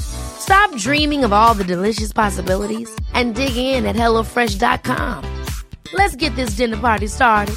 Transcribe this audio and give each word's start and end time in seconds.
Stop 0.00 0.74
dreaming 0.76 1.24
of 1.24 1.32
all 1.32 1.54
the 1.54 1.64
delicious 1.64 2.12
possibilities 2.12 2.88
and 3.14 3.34
dig 3.34 3.56
in 3.56 3.86
at 3.86 3.96
HelloFresh.com. 3.96 5.44
Let's 5.92 6.16
get 6.16 6.34
this 6.36 6.50
dinner 6.50 6.76
party 6.76 7.06
started. 7.06 7.56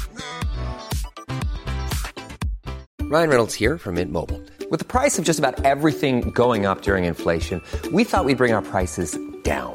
Ryan 3.02 3.28
Reynolds 3.28 3.54
here 3.54 3.76
from 3.76 3.96
Mint 3.96 4.12
Mobile. 4.12 4.40
With 4.70 4.78
the 4.78 4.84
price 4.84 5.18
of 5.18 5.24
just 5.24 5.40
about 5.40 5.64
everything 5.64 6.30
going 6.30 6.64
up 6.64 6.82
during 6.82 7.04
inflation, 7.06 7.60
we 7.92 8.04
thought 8.04 8.24
we'd 8.24 8.36
bring 8.36 8.52
our 8.52 8.62
prices 8.62 9.18
down. 9.42 9.74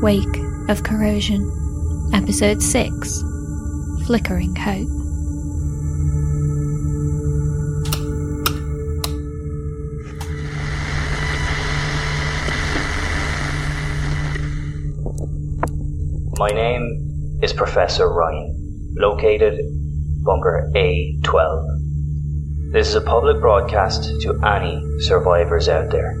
Wake 0.00 0.38
of 0.68 0.84
Corrosion, 0.84 1.42
Episode 2.14 2.62
6 2.62 3.22
Flickering 4.06 4.54
Hope. 4.54 4.86
My 16.38 16.50
name 16.50 17.40
is 17.42 17.52
Professor 17.52 18.08
Ryan, 18.08 18.94
located 18.96 19.58
Bunker 20.22 20.70
A12. 20.76 22.72
This 22.72 22.90
is 22.90 22.94
a 22.94 23.00
public 23.00 23.40
broadcast 23.40 24.20
to 24.20 24.40
any 24.44 24.80
survivors 25.00 25.68
out 25.68 25.90
there. 25.90 26.14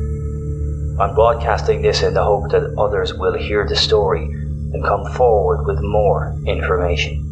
I'm 1.00 1.14
broadcasting 1.14 1.80
this 1.80 2.02
in 2.02 2.14
the 2.14 2.24
hope 2.24 2.50
that 2.50 2.74
others 2.76 3.14
will 3.14 3.38
hear 3.38 3.64
the 3.64 3.76
story 3.76 4.24
and 4.24 4.84
come 4.84 5.04
forward 5.12 5.64
with 5.64 5.78
more 5.80 6.36
information. 6.44 7.24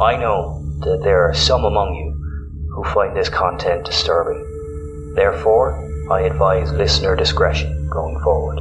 I 0.00 0.16
know 0.16 0.62
that 0.84 1.00
there 1.02 1.28
are 1.28 1.34
some 1.34 1.64
among 1.64 1.96
you 1.96 2.12
who 2.72 2.84
find 2.84 3.16
this 3.16 3.28
content 3.28 3.86
disturbing. 3.86 5.14
Therefore, 5.16 5.74
I 6.12 6.20
advise 6.20 6.70
listener 6.70 7.16
discretion 7.16 7.90
going 7.90 8.20
forward. 8.20 8.60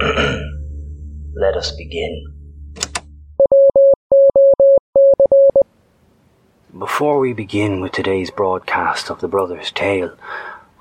Let 1.34 1.56
us 1.56 1.72
begin. 1.72 2.24
Before 6.78 7.18
we 7.18 7.34
begin 7.34 7.82
with 7.82 7.92
today's 7.92 8.30
broadcast 8.30 9.10
of 9.10 9.20
the 9.20 9.28
Brothers' 9.28 9.70
Tale, 9.70 10.16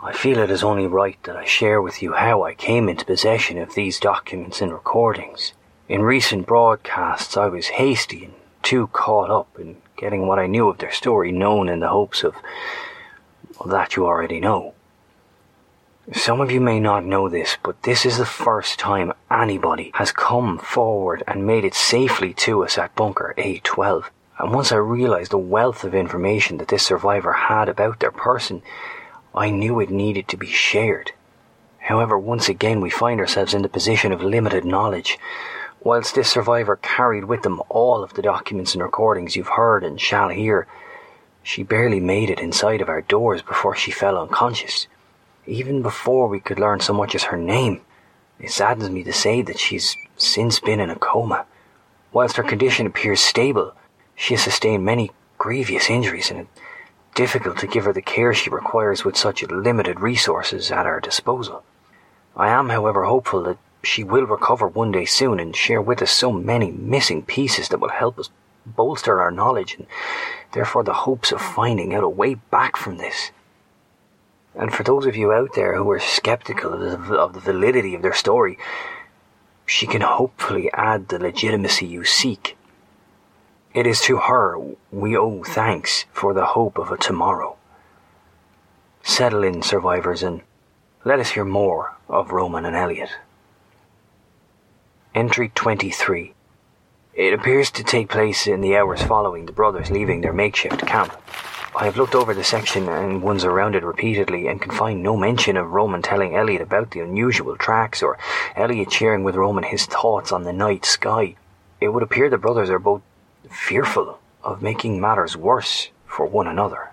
I 0.06 0.14
feel 0.14 0.38
it 0.38 0.52
is 0.52 0.64
only 0.64 0.86
right 0.86 1.18
that 1.24 1.36
I 1.36 1.46
share 1.46 1.82
with 1.82 2.04
you 2.04 2.14
how 2.14 2.44
I 2.44 2.54
came 2.54 2.90
into 2.90 3.04
possession 3.04 3.58
of 3.58 3.74
these 3.74 4.00
documents 4.00 4.62
and 4.62 4.72
recordings. 4.72 5.54
In 5.90 6.04
recent 6.04 6.46
broadcasts, 6.46 7.36
I 7.36 7.48
was 7.48 7.70
hasty 7.70 8.26
and 8.26 8.36
too 8.62 8.86
caught 8.94 9.32
up 9.32 9.58
in 9.60 9.78
getting 9.98 10.28
what 10.28 10.38
I 10.38 10.46
knew 10.46 10.70
of 10.70 10.78
their 10.78 10.92
story 10.92 11.32
known 11.32 11.68
in 11.68 11.80
the 11.80 11.88
hopes 11.88 12.24
of, 12.24 12.36
of 13.60 13.72
that 13.72 13.96
you 13.96 14.06
already 14.06 14.40
know. 14.40 14.76
Some 16.14 16.40
of 16.40 16.52
you 16.52 16.62
may 16.62 16.80
not 16.80 17.04
know 17.04 17.28
this, 17.28 17.58
but 17.64 17.82
this 17.82 18.06
is 18.06 18.20
the 18.20 18.28
first 18.28 18.78
time 18.78 19.12
anybody 19.32 19.90
has 19.96 20.12
come 20.12 20.60
forward 20.60 21.24
and 21.28 21.48
made 21.48 21.66
it 21.66 21.74
safely 21.74 22.32
to 22.46 22.64
us 22.64 22.78
at 22.78 22.96
Bunker 22.96 23.34
A12. 23.40 24.06
And 24.38 24.54
once 24.54 24.72
I 24.72 24.76
realized 24.76 25.32
the 25.32 25.40
wealth 25.40 25.84
of 25.84 25.96
information 25.96 26.58
that 26.58 26.68
this 26.68 26.86
survivor 26.86 27.34
had 27.34 27.68
about 27.68 28.02
their 28.02 28.12
person, 28.12 28.62
I 29.36 29.50
knew 29.50 29.82
it 29.82 29.90
needed 29.90 30.30
to 30.30 30.38
be 30.38 30.48
shared. 30.48 31.12
However, 31.80 32.18
once 32.18 32.48
again 32.48 32.80
we 32.80 32.90
find 32.90 33.20
ourselves 33.20 33.54
in 33.54 33.64
the 33.64 33.70
position 33.70 34.14
of 34.14 34.24
limited 34.24 34.64
knowledge. 34.64 35.20
Whilst 35.84 36.16
this 36.16 36.30
survivor 36.30 36.78
carried 36.78 37.26
with 37.26 37.44
them 37.44 37.62
all 37.68 38.02
of 38.02 38.14
the 38.14 38.22
documents 38.22 38.74
and 38.74 38.82
recordings 38.82 39.36
you've 39.36 39.50
heard 39.50 39.84
and 39.84 40.00
shall 40.00 40.30
hear, 40.30 40.68
she 41.44 41.64
barely 41.64 42.00
made 42.00 42.30
it 42.30 42.40
inside 42.40 42.80
of 42.80 42.88
our 42.88 43.02
doors 43.02 43.42
before 43.42 43.76
she 43.76 43.92
fell 43.92 44.18
unconscious. 44.18 44.88
Even 45.46 45.82
before 45.82 46.28
we 46.28 46.40
could 46.40 46.58
learn 46.58 46.80
so 46.80 46.94
much 46.94 47.14
as 47.14 47.24
her 47.24 47.38
name, 47.38 47.82
it 48.40 48.52
saddens 48.52 48.90
me 48.90 49.04
to 49.04 49.14
say 49.14 49.42
that 49.42 49.60
she's 49.60 49.98
since 50.16 50.62
been 50.62 50.80
in 50.80 50.90
a 50.90 50.96
coma. 50.96 51.46
Whilst 52.14 52.38
her 52.38 52.44
condition 52.44 52.88
appears 52.88 53.20
stable, 53.20 53.74
she 54.16 54.34
has 54.34 54.44
sustained 54.44 54.86
many 54.86 55.12
grievous 55.38 55.90
injuries 55.90 56.32
and 56.32 56.48
difficult 57.16 57.58
to 57.60 57.68
give 57.68 57.86
her 57.86 57.94
the 57.94 58.02
care 58.02 58.34
she 58.34 58.50
requires 58.50 59.04
with 59.04 59.18
such 59.18 59.42
limited 59.44 60.00
resources 60.02 60.72
at 60.72 60.86
our 60.86 61.00
disposal. 61.00 61.64
I 62.36 62.50
am, 62.50 62.70
however, 62.70 63.06
hopeful 63.06 63.42
that 63.44 63.58
she 63.82 64.04
will 64.04 64.26
recover 64.26 64.68
one 64.68 64.92
day 64.92 65.06
soon 65.06 65.40
and 65.40 65.56
share 65.56 65.82
with 65.82 66.02
us 66.02 66.12
so 66.12 66.32
many 66.32 66.72
missing 66.72 67.24
pieces 67.24 67.70
that 67.70 67.80
will 67.80 67.90
help 67.90 68.20
us 68.20 68.30
bolster 68.66 69.22
our 69.22 69.32
knowledge 69.32 69.76
and 69.76 69.88
therefore 70.54 70.84
the 70.84 70.94
hopes 70.94 71.32
of 71.32 71.42
finding 71.42 71.94
out 71.94 72.04
a 72.04 72.10
way 72.10 72.34
back 72.34 72.76
from 72.76 72.98
this. 72.98 73.32
And 74.56 74.74
for 74.74 74.84
those 74.84 75.06
of 75.06 75.16
you 75.16 75.32
out 75.32 75.54
there 75.54 75.76
who 75.76 75.90
are 75.92 76.00
skeptical 76.00 76.74
of 76.74 77.08
the, 77.08 77.16
of 77.16 77.34
the 77.34 77.40
validity 77.40 77.94
of 77.96 78.02
their 78.02 78.14
story, 78.14 78.58
she 79.66 79.88
can 79.88 80.02
hopefully 80.02 80.70
add 80.74 81.08
the 81.08 81.20
legitimacy 81.20 81.86
you 81.86 82.04
seek. 82.04 82.58
It 83.76 83.86
is 83.86 84.00
to 84.04 84.16
her 84.16 84.58
we 84.90 85.18
owe 85.18 85.44
thanks 85.44 86.06
for 86.14 86.34
the 86.34 86.46
hope 86.46 86.78
of 86.78 86.94
a 86.94 86.98
tomorrow. 86.98 87.58
Settle 89.04 89.44
in, 89.44 89.64
survivors, 89.64 90.24
and 90.24 90.44
let 91.04 91.20
us 91.20 91.32
hear 91.32 91.44
more 91.44 91.98
of 92.08 92.32
Roman 92.32 92.64
and 92.64 92.74
Elliot. 92.74 93.10
Entry 95.14 95.52
23. 95.54 96.34
It 97.16 97.34
appears 97.34 97.70
to 97.72 97.84
take 97.84 98.08
place 98.08 98.48
in 98.48 98.62
the 98.62 98.78
hours 98.78 99.04
following 99.04 99.46
the 99.46 99.52
brothers 99.52 99.92
leaving 99.92 100.22
their 100.22 100.32
makeshift 100.32 100.88
camp. 100.88 101.14
I 101.76 101.84
have 101.84 101.98
looked 101.98 102.16
over 102.16 102.34
the 102.34 102.46
section 102.46 102.88
and 102.88 103.22
ones 103.22 103.44
around 103.44 103.76
it 103.76 103.84
repeatedly 103.84 104.48
and 104.48 104.62
can 104.62 104.72
find 104.72 105.04
no 105.04 105.18
mention 105.18 105.58
of 105.58 105.74
Roman 105.74 106.02
telling 106.02 106.34
Elliot 106.34 106.62
about 106.62 106.92
the 106.92 107.02
unusual 107.02 107.58
tracks 107.58 108.02
or 108.02 108.18
Elliot 108.56 108.94
sharing 108.94 109.26
with 109.26 109.36
Roman 109.36 109.66
his 109.66 109.86
thoughts 109.86 110.32
on 110.32 110.46
the 110.46 110.54
night 110.54 110.86
sky. 110.86 111.36
It 111.82 111.90
would 111.90 112.04
appear 112.04 112.30
the 112.30 112.38
brothers 112.38 112.70
are 112.70 112.80
both 112.80 113.02
fearful 113.50 114.20
of 114.44 114.62
making 114.62 115.00
matters 115.00 115.36
worse 115.36 115.90
for 116.06 116.26
one 116.26 116.48
another. 116.48 116.90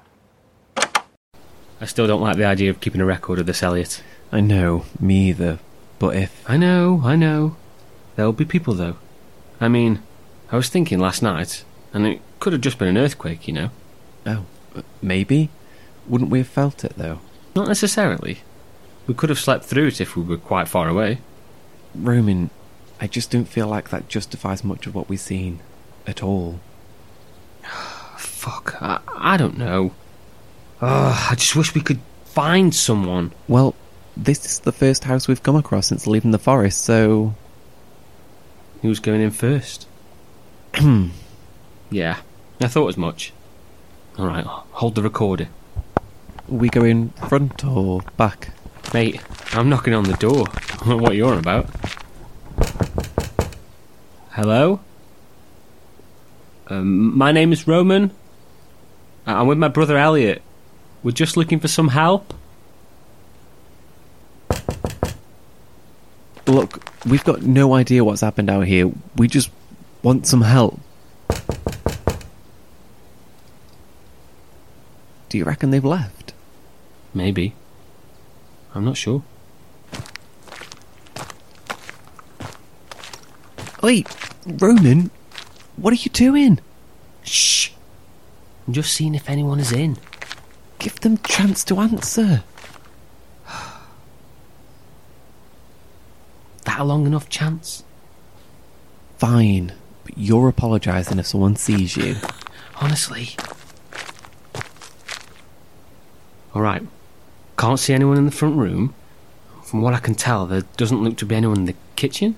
I 1.80 1.86
still 1.86 2.06
don't 2.06 2.20
like 2.20 2.36
the 2.36 2.44
idea 2.44 2.70
of 2.70 2.80
keeping 2.80 3.00
a 3.00 3.04
record 3.04 3.38
of 3.38 3.46
this, 3.46 3.62
Elliot. 3.62 4.02
I 4.30 4.40
know, 4.40 4.84
me 5.00 5.30
either. 5.30 5.58
But 5.98 6.16
if. 6.16 6.48
I 6.48 6.56
know, 6.56 7.02
I 7.04 7.16
know. 7.16 7.56
There'll 8.14 8.32
be 8.32 8.44
people, 8.44 8.74
though. 8.74 8.96
I 9.60 9.68
mean, 9.68 10.02
I 10.50 10.56
was 10.56 10.68
thinking 10.68 10.98
last 10.98 11.22
night, 11.22 11.64
and 11.92 12.06
it 12.06 12.20
could 12.40 12.52
have 12.52 12.62
just 12.62 12.78
been 12.78 12.88
an 12.88 12.98
earthquake, 12.98 13.48
you 13.48 13.54
know. 13.54 13.70
Oh, 14.26 14.44
maybe? 15.00 15.50
Wouldn't 16.06 16.30
we 16.30 16.38
have 16.38 16.48
felt 16.48 16.84
it, 16.84 16.94
though? 16.96 17.20
Not 17.54 17.68
necessarily. 17.68 18.38
We 19.06 19.14
could 19.14 19.30
have 19.30 19.38
slept 19.38 19.64
through 19.64 19.88
it 19.88 20.00
if 20.00 20.16
we 20.16 20.22
were 20.22 20.36
quite 20.36 20.68
far 20.68 20.88
away. 20.88 21.18
Roman, 21.94 22.50
I 23.00 23.06
just 23.06 23.30
don't 23.30 23.48
feel 23.48 23.66
like 23.66 23.90
that 23.90 24.08
justifies 24.08 24.62
much 24.62 24.86
of 24.86 24.94
what 24.94 25.08
we've 25.08 25.20
seen. 25.20 25.60
At 26.06 26.22
all. 26.22 26.60
Fuck, 28.16 28.76
I, 28.82 29.00
I 29.16 29.36
don't 29.36 29.56
know. 29.56 29.92
I 30.80 31.34
just 31.36 31.54
wish 31.54 31.74
we 31.74 31.80
could 31.80 32.00
find 32.24 32.74
someone. 32.74 33.32
Well, 33.46 33.74
this 34.16 34.44
is 34.44 34.60
the 34.60 34.72
first 34.72 35.04
house 35.04 35.28
we've 35.28 35.42
come 35.42 35.54
across 35.54 35.86
since 35.86 36.06
leaving 36.06 36.32
the 36.32 36.38
forest, 36.38 36.82
so. 36.84 37.34
Who's 38.82 38.98
going 38.98 39.20
in 39.20 39.30
first? 39.30 39.86
yeah, 41.90 42.18
I 42.60 42.66
thought 42.66 42.88
as 42.88 42.96
much. 42.96 43.32
Alright, 44.18 44.44
hold 44.44 44.96
the 44.96 45.02
recorder. 45.02 45.48
We 46.48 46.68
go 46.68 46.82
in 46.82 47.10
front 47.10 47.64
or 47.64 48.02
back? 48.16 48.50
Mate, 48.92 49.22
I'm 49.52 49.68
knocking 49.68 49.94
on 49.94 50.04
the 50.04 50.14
door. 50.14 50.46
I 50.54 50.76
don't 50.76 50.88
know 50.88 50.96
what 50.96 51.14
you're 51.14 51.32
on 51.32 51.38
about. 51.38 51.70
Hello? 54.30 54.80
Um, 56.72 57.18
my 57.18 57.32
name 57.32 57.52
is 57.52 57.68
Roman. 57.68 58.12
I'm 59.26 59.46
with 59.46 59.58
my 59.58 59.68
brother 59.68 59.98
Elliot. 59.98 60.40
We're 61.02 61.10
just 61.10 61.36
looking 61.36 61.60
for 61.60 61.68
some 61.68 61.88
help. 61.88 62.32
Look, 66.46 66.82
we've 67.04 67.24
got 67.24 67.42
no 67.42 67.74
idea 67.74 68.02
what's 68.02 68.22
happened 68.22 68.48
out 68.48 68.66
here. 68.66 68.90
We 69.16 69.28
just 69.28 69.50
want 70.02 70.26
some 70.26 70.40
help. 70.40 70.80
Do 75.28 75.36
you 75.36 75.44
reckon 75.44 75.72
they've 75.72 75.84
left? 75.84 76.32
Maybe. 77.12 77.54
I'm 78.74 78.86
not 78.86 78.96
sure. 78.96 79.22
Wait, 83.82 84.08
Roman, 84.46 85.10
what 85.82 85.92
are 85.92 85.96
you 85.96 86.10
doing? 86.10 86.60
Shh! 87.24 87.70
I'm 88.66 88.72
just 88.72 88.94
seeing 88.94 89.16
if 89.16 89.28
anyone 89.28 89.58
is 89.58 89.72
in. 89.72 89.98
Give 90.78 90.98
them 91.00 91.18
chance 91.18 91.64
to 91.64 91.80
answer. 91.80 92.44
That 96.64 96.78
a 96.78 96.84
long 96.84 97.04
enough 97.06 97.28
chance? 97.28 97.82
Fine, 99.18 99.72
but 100.04 100.16
you're 100.16 100.48
apologising 100.48 101.18
if 101.18 101.26
someone 101.26 101.56
sees 101.56 101.96
you. 101.96 102.14
Honestly. 102.80 103.30
Alright. 106.54 106.86
Can't 107.58 107.80
see 107.80 107.92
anyone 107.92 108.18
in 108.18 108.26
the 108.26 108.30
front 108.30 108.56
room. 108.56 108.94
From 109.64 109.82
what 109.82 109.94
I 109.94 109.98
can 109.98 110.14
tell, 110.14 110.46
there 110.46 110.62
doesn't 110.76 111.02
look 111.02 111.16
to 111.16 111.26
be 111.26 111.34
anyone 111.34 111.58
in 111.58 111.64
the 111.64 111.74
kitchen. 111.96 112.36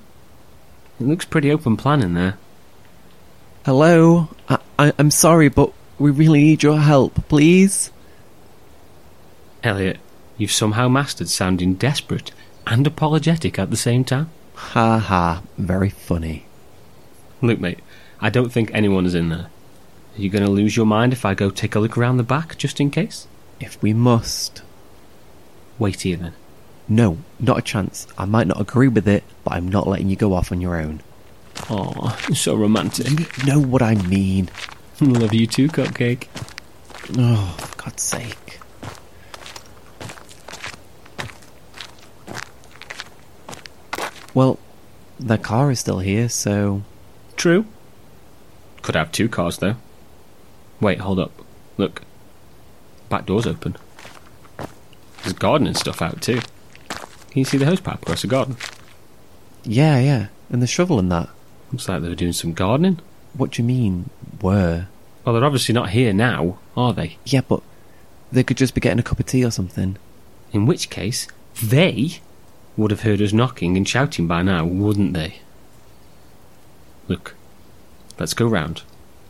It 0.99 1.06
looks 1.06 1.26
pretty 1.26 1.50
open 1.50 1.76
plan 1.76 2.00
in 2.00 2.14
there. 2.14 2.38
Hello? 3.64 4.28
I, 4.46 4.58
I, 4.78 4.93
I'm 4.99 5.11
sorry, 5.11 5.49
but 5.49 5.72
we 5.99 6.11
really 6.11 6.43
need 6.43 6.62
your 6.62 6.81
help, 6.81 7.14
please. 7.28 7.90
Elliot, 9.62 9.96
you've 10.37 10.52
somehow 10.52 10.87
mastered 10.88 11.31
sounding 11.31 11.72
desperate 11.72 12.31
and 12.66 12.87
apologetic 12.87 13.58
at 13.58 13.70
the 13.70 13.78
same 13.78 14.05
time. 14.05 14.31
Ha 14.55 14.99
ha, 14.99 15.43
very 15.56 15.88
funny. 15.88 16.44
Look, 17.40 17.58
mate, 17.58 17.78
I 18.20 18.28
don't 18.28 18.50
think 18.50 18.70
anyone 18.75 19.06
is 19.06 19.14
in 19.14 19.31
there. 19.31 19.49
Are 19.49 20.20
you 20.20 20.28
going 20.28 20.44
to 20.44 20.50
lose 20.50 20.76
your 20.76 20.84
mind 20.84 21.14
if 21.14 21.25
I 21.25 21.32
go 21.32 21.49
take 21.49 21.75
a 21.75 21.81
look 21.81 21.96
around 21.96 22.19
the 22.19 22.22
back, 22.22 22.58
just 22.58 22.81
in 22.81 22.90
case? 22.90 23.26
If 23.61 23.81
we 23.81 23.94
must. 23.94 24.61
Wait 25.78 26.02
here 26.02 26.19
then. 26.19 26.34
No, 26.87 27.16
not 27.40 27.61
a 27.61 27.62
chance. 27.62 28.06
I 28.19 28.26
might 28.26 28.46
not 28.46 28.61
agree 28.61 28.88
with 28.88 29.08
it, 29.08 29.25
but 29.43 29.55
I'm 29.55 29.69
not 29.69 29.87
letting 29.87 30.11
you 30.11 30.16
go 30.16 30.34
off 30.34 30.52
on 30.52 30.61
your 30.61 30.76
own. 30.76 31.00
Aw, 31.70 32.16
so 32.34 32.55
romantic. 32.55 33.38
You 33.38 33.44
know 33.44 33.61
what 33.61 33.82
I 33.82 33.94
mean. 33.94 34.50
Love 35.00 35.32
you 35.32 35.46
too, 35.46 35.69
Cupcake. 35.69 36.28
Oh, 37.19 37.56
for 37.58 37.82
God's 37.84 38.02
sake. 38.02 38.61
Well, 44.34 44.58
the 45.19 45.38
car 45.38 45.70
is 45.70 45.81
still 45.81 46.00
here, 46.00 46.28
so. 46.28 46.82
True. 47.37 47.66
Could 48.82 48.96
have 48.96 49.12
two 49.12 49.28
cars, 49.28 49.58
though. 49.58 49.76
Wait, 50.81 51.00
hold 51.00 51.19
up. 51.19 51.32
Look. 51.78 52.02
Back 53.08 53.26
door's 53.26 53.46
open. 53.46 53.76
There's 55.22 55.32
gardening 55.34 55.75
stuff 55.75 56.02
out, 56.02 56.20
too. 56.20 56.40
Can 56.88 57.40
you 57.40 57.44
see 57.44 57.58
the 57.58 57.64
hose 57.64 57.81
pipe 57.81 58.02
across 58.02 58.22
the 58.22 58.28
garden? 58.28 58.56
Yeah, 59.62 59.99
yeah. 59.99 60.26
And 60.50 60.61
the 60.61 60.66
shovel 60.66 60.99
and 60.99 61.11
that. 61.12 61.28
Looks 61.75 61.88
like 61.88 62.03
they 62.03 62.09
were 62.09 62.15
doing 62.15 62.32
some 62.32 62.53
gardening. 62.53 63.00
What 63.32 63.50
do 63.50 63.61
you 63.62 63.67
mean, 63.67 64.09
were? 64.41 64.87
Well, 65.25 65.35
they're 65.35 65.44
obviously 65.44 65.73
not 65.73 65.91
here 65.91 66.12
now, 66.12 66.59
are 66.76 66.93
they? 66.93 67.19
Yeah, 67.25 67.41
but 67.41 67.62
they 68.31 68.44
could 68.44 68.56
just 68.56 68.76
be 68.76 68.81
getting 68.81 69.00
a 69.00 69.03
cup 69.03 69.19
of 69.19 69.26
tea 69.26 69.44
or 69.44 69.50
something. 69.50 69.97
In 70.53 70.67
which 70.67 70.88
case, 70.88 71.26
they 71.61 72.21
would 72.76 72.93
have 72.93 73.00
heard 73.00 73.21
us 73.21 73.32
knocking 73.32 73.76
and 73.76 73.88
shouting 73.88 74.29
by 74.29 74.43
now, 74.43 74.65
wouldn't 74.65 75.15
they? 75.15 75.41
Look, 77.09 77.35
let's 78.21 78.35
go 78.35 78.47
round 78.47 78.82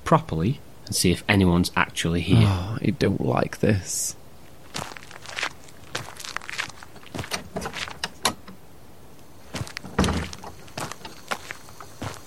properly 0.05 0.61
and 0.85 0.94
see 0.94 1.12
if 1.12 1.25
anyone's 1.26 1.73
actually 1.75 2.20
here. 2.20 2.46
Oh, 2.46 2.76
I 2.82 2.91
don't 2.91 3.25
like 3.25 3.61
this. 3.61 4.17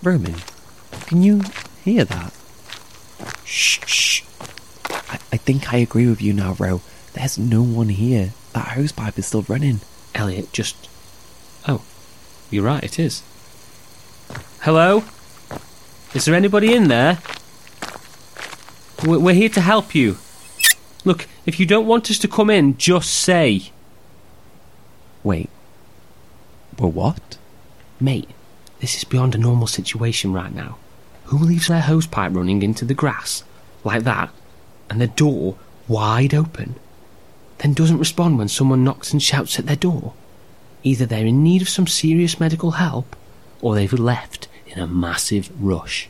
Roman, 0.08 0.36
can 1.08 1.22
you 1.22 1.42
hear 1.84 2.06
that? 2.06 2.34
Shh, 3.44 3.80
shh. 3.86 4.24
I, 4.90 5.20
I 5.34 5.38
think 5.38 5.74
I 5.74 5.80
agree 5.80 6.08
with 6.08 6.22
you 6.22 6.32
now, 6.32 6.54
Ro. 6.54 6.80
There's 7.12 7.38
no 7.38 7.62
one 7.62 7.90
here. 7.90 8.32
That 8.54 8.70
hose 8.70 8.94
pipe 8.94 9.20
is 9.20 9.26
still 9.26 9.42
running. 9.50 9.82
Elliot, 10.16 10.54
just. 10.54 10.88
Oh, 11.68 11.82
you're 12.50 12.64
right, 12.64 12.86
it 12.86 12.98
is. 12.98 13.22
Hello? 14.62 15.04
Is 16.14 16.24
there 16.24 16.36
anybody 16.36 16.74
in 16.74 16.88
there? 16.88 17.20
We're 19.06 19.20
we're 19.20 19.34
here 19.34 19.50
to 19.50 19.62
help 19.62 19.94
you. 19.94 20.20
Look, 21.04 21.28
if 21.46 21.60
you 21.60 21.66
don't 21.66 21.86
want 21.86 22.10
us 22.10 22.20
to 22.20 22.30
come 22.30 22.50
in, 22.50 22.78
just 22.78 23.14
say. 23.14 23.74
Wait. 25.22 25.50
Well, 26.80 26.92
what? 26.92 27.38
Mate, 28.00 28.30
this 28.80 28.96
is 28.96 29.04
beyond 29.04 29.36
a 29.36 29.40
normal 29.40 29.68
situation 29.68 30.34
right 30.34 30.54
now. 30.54 30.78
Who 31.26 31.38
leaves 31.38 31.68
their 31.68 31.82
hosepipe 31.82 32.36
running 32.36 32.62
into 32.62 32.86
the 32.86 32.94
grass, 32.94 33.44
like 33.84 34.04
that, 34.04 34.30
and 34.90 35.02
the 35.02 35.08
door 35.08 35.58
wide 35.88 36.34
open, 36.34 36.76
then 37.60 37.74
doesn't 37.74 37.98
respond 37.98 38.38
when 38.38 38.48
someone 38.48 38.84
knocks 38.84 39.12
and 39.12 39.22
shouts 39.22 39.60
at 39.60 39.66
their 39.66 39.76
door? 39.76 40.14
Either 40.84 41.06
they're 41.06 41.26
in 41.26 41.44
need 41.44 41.62
of 41.62 41.70
some 41.70 41.88
serious 41.88 42.40
medical 42.40 42.72
help, 42.72 43.16
or 43.62 43.76
they've 43.76 43.94
left 43.94 44.48
in 44.68 44.80
a 44.80 44.88
massive 44.88 45.52
rush. 45.60 46.08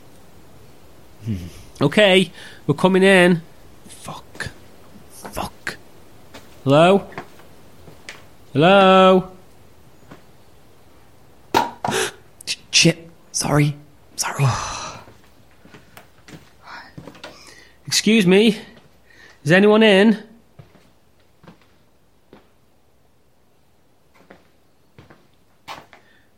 Hmm. 1.24 1.36
Okay, 1.80 2.30
we're 2.66 2.74
coming 2.74 3.02
in. 3.02 3.42
Fuck. 3.86 4.50
Fuck. 5.10 5.76
Hello? 6.64 7.08
Hello? 8.52 9.37
Shit. 12.78 13.10
Sorry. 13.32 13.74
Sorry. 14.14 14.44
Excuse 17.88 18.24
me? 18.24 18.56
Is 19.42 19.50
anyone 19.50 19.82
in? 19.82 20.22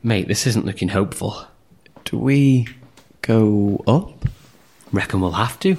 Mate, 0.03 0.29
this 0.29 0.47
isn't 0.47 0.65
looking 0.65 0.89
hopeful. 0.89 1.45
Do 2.07 2.17
we 2.17 2.67
go 3.21 3.85
up? 3.87 4.25
Reckon 4.93 5.21
we'll 5.21 5.33
have 5.33 5.61
to. 5.61 5.77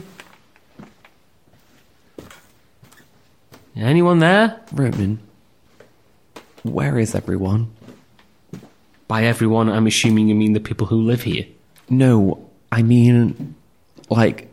Anyone 3.76 4.20
there? 4.20 4.62
Roman, 4.72 5.22
where 6.62 7.00
is 7.00 7.16
everyone? 7.16 7.74
By 9.12 9.26
everyone, 9.26 9.68
I'm 9.68 9.88
assuming 9.88 10.30
you 10.30 10.36
mean 10.36 10.54
the 10.54 10.62
people 10.62 10.88
who 10.88 11.02
live 11.02 11.24
here. 11.24 11.46
No, 11.90 12.50
I 12.72 12.82
mean, 12.82 13.56
like, 14.10 14.48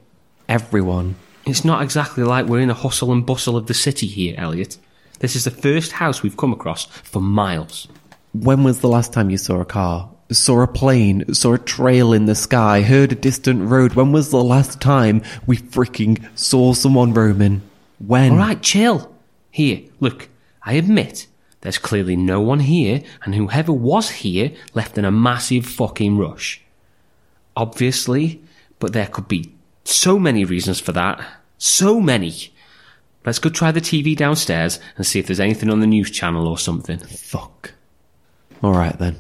everyone. 0.48 1.14
It's 1.46 1.64
not 1.64 1.80
exactly 1.80 2.24
like 2.24 2.46
we're 2.46 2.58
in 2.58 2.66
the 2.66 2.74
hustle 2.74 3.12
and 3.12 3.24
bustle 3.24 3.56
of 3.56 3.68
the 3.68 3.72
city 3.72 4.08
here, 4.08 4.34
Elliot. 4.36 4.76
This 5.20 5.36
is 5.36 5.44
the 5.44 5.52
first 5.52 5.92
house 5.92 6.24
we've 6.24 6.36
come 6.36 6.52
across 6.52 6.86
for 6.86 7.22
miles. 7.22 7.86
When 8.32 8.64
was 8.64 8.80
the 8.80 8.88
last 8.88 9.12
time 9.12 9.30
you 9.30 9.36
saw 9.36 9.60
a 9.60 9.64
car? 9.64 10.10
Saw 10.32 10.62
a 10.62 10.66
plane? 10.66 11.32
Saw 11.32 11.52
a 11.52 11.58
trail 11.58 12.12
in 12.12 12.26
the 12.26 12.34
sky? 12.34 12.82
Heard 12.82 13.12
a 13.12 13.14
distant 13.14 13.70
road? 13.70 13.94
When 13.94 14.10
was 14.10 14.32
the 14.32 14.42
last 14.42 14.80
time 14.80 15.22
we 15.46 15.58
freaking 15.58 16.28
saw 16.36 16.72
someone, 16.72 17.14
Roman? 17.14 17.62
When? 18.04 18.32
Alright, 18.32 18.62
chill. 18.62 19.14
Here, 19.52 19.82
look, 20.00 20.28
I 20.64 20.72
admit 20.72 21.28
there's 21.60 21.78
clearly 21.78 22.16
no 22.16 22.40
one 22.40 22.60
here, 22.60 23.02
and 23.22 23.34
whoever 23.34 23.72
was 23.72 24.10
here 24.10 24.52
left 24.74 24.96
in 24.96 25.04
a 25.04 25.10
massive 25.10 25.66
fucking 25.66 26.16
rush. 26.16 26.62
Obviously, 27.56 28.42
but 28.78 28.92
there 28.92 29.06
could 29.06 29.28
be 29.28 29.52
so 29.84 30.18
many 30.18 30.44
reasons 30.44 30.78
for 30.80 30.92
that. 30.92 31.20
So 31.58 32.00
many. 32.00 32.52
Let's 33.24 33.40
go 33.40 33.50
try 33.50 33.72
the 33.72 33.80
TV 33.80 34.16
downstairs 34.16 34.78
and 34.96 35.04
see 35.04 35.18
if 35.18 35.26
there's 35.26 35.40
anything 35.40 35.70
on 35.70 35.80
the 35.80 35.86
news 35.86 36.10
channel 36.10 36.46
or 36.46 36.58
something. 36.58 36.98
Fuck. 36.98 37.72
Alright 38.62 38.98
then. 38.98 39.16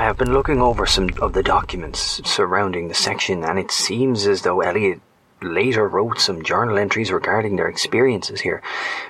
I 0.00 0.04
have 0.04 0.16
been 0.16 0.32
looking 0.32 0.62
over 0.62 0.86
some 0.86 1.10
of 1.20 1.34
the 1.34 1.42
documents 1.42 2.22
surrounding 2.24 2.88
the 2.88 2.94
section, 2.94 3.44
and 3.44 3.58
it 3.58 3.70
seems 3.70 4.26
as 4.26 4.40
though 4.40 4.62
Elliot 4.62 4.98
later 5.42 5.86
wrote 5.86 6.18
some 6.18 6.42
journal 6.42 6.78
entries 6.78 7.12
regarding 7.12 7.56
their 7.56 7.68
experiences 7.68 8.40
here. 8.40 8.62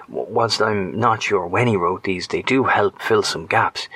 Whilst 0.08 0.60
I'm 0.60 0.98
not 0.98 1.22
sure 1.22 1.46
when 1.46 1.68
he 1.68 1.76
wrote 1.76 2.02
these, 2.02 2.26
they 2.26 2.42
do 2.42 2.64
help 2.64 3.00
fill 3.00 3.22
some 3.22 3.46
gaps. 3.46 3.88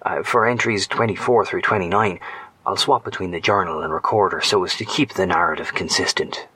Uh, 0.00 0.22
for 0.22 0.48
entries 0.48 0.86
24 0.86 1.44
through 1.44 1.60
29, 1.60 2.18
I'll 2.64 2.76
swap 2.78 3.04
between 3.04 3.32
the 3.32 3.40
journal 3.40 3.82
and 3.82 3.92
recorder 3.92 4.40
so 4.40 4.64
as 4.64 4.74
to 4.76 4.86
keep 4.86 5.12
the 5.12 5.26
narrative 5.26 5.74
consistent. 5.74 6.46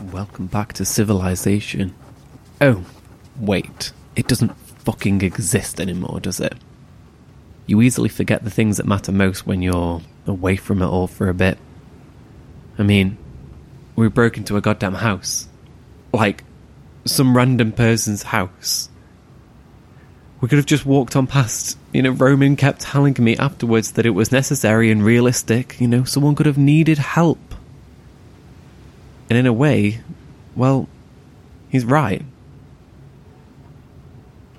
Welcome 0.00 0.46
back 0.46 0.72
to 0.74 0.84
civilization. 0.84 1.96
Oh, 2.60 2.84
wait. 3.40 3.90
It 4.14 4.28
doesn't 4.28 4.56
fucking 4.84 5.22
exist 5.22 5.80
anymore, 5.80 6.20
does 6.20 6.38
it? 6.38 6.54
You 7.66 7.80
easily 7.80 8.08
forget 8.08 8.44
the 8.44 8.50
things 8.50 8.76
that 8.76 8.86
matter 8.86 9.12
most 9.12 9.46
when 9.46 9.62
you're 9.62 10.02
away 10.26 10.56
from 10.56 10.82
it 10.82 10.86
all 10.86 11.06
for 11.06 11.28
a 11.28 11.34
bit. 11.34 11.58
I 12.78 12.82
mean, 12.82 13.16
we 13.96 14.08
broke 14.08 14.36
into 14.36 14.56
a 14.56 14.60
goddamn 14.60 14.94
house. 14.94 15.48
Like, 16.12 16.44
some 17.04 17.36
random 17.36 17.72
person's 17.72 18.24
house. 18.24 18.88
We 20.40 20.48
could 20.48 20.58
have 20.58 20.66
just 20.66 20.84
walked 20.84 21.14
on 21.14 21.26
past. 21.26 21.78
You 21.92 22.02
know, 22.02 22.10
Roman 22.10 22.56
kept 22.56 22.80
telling 22.80 23.14
me 23.18 23.36
afterwards 23.36 23.92
that 23.92 24.06
it 24.06 24.10
was 24.10 24.32
necessary 24.32 24.90
and 24.90 25.04
realistic. 25.04 25.80
You 25.80 25.86
know, 25.86 26.04
someone 26.04 26.34
could 26.34 26.46
have 26.46 26.58
needed 26.58 26.98
help. 26.98 27.38
And 29.30 29.38
in 29.38 29.46
a 29.46 29.52
way, 29.52 30.00
well, 30.56 30.88
he's 31.68 31.84
right. 31.84 32.24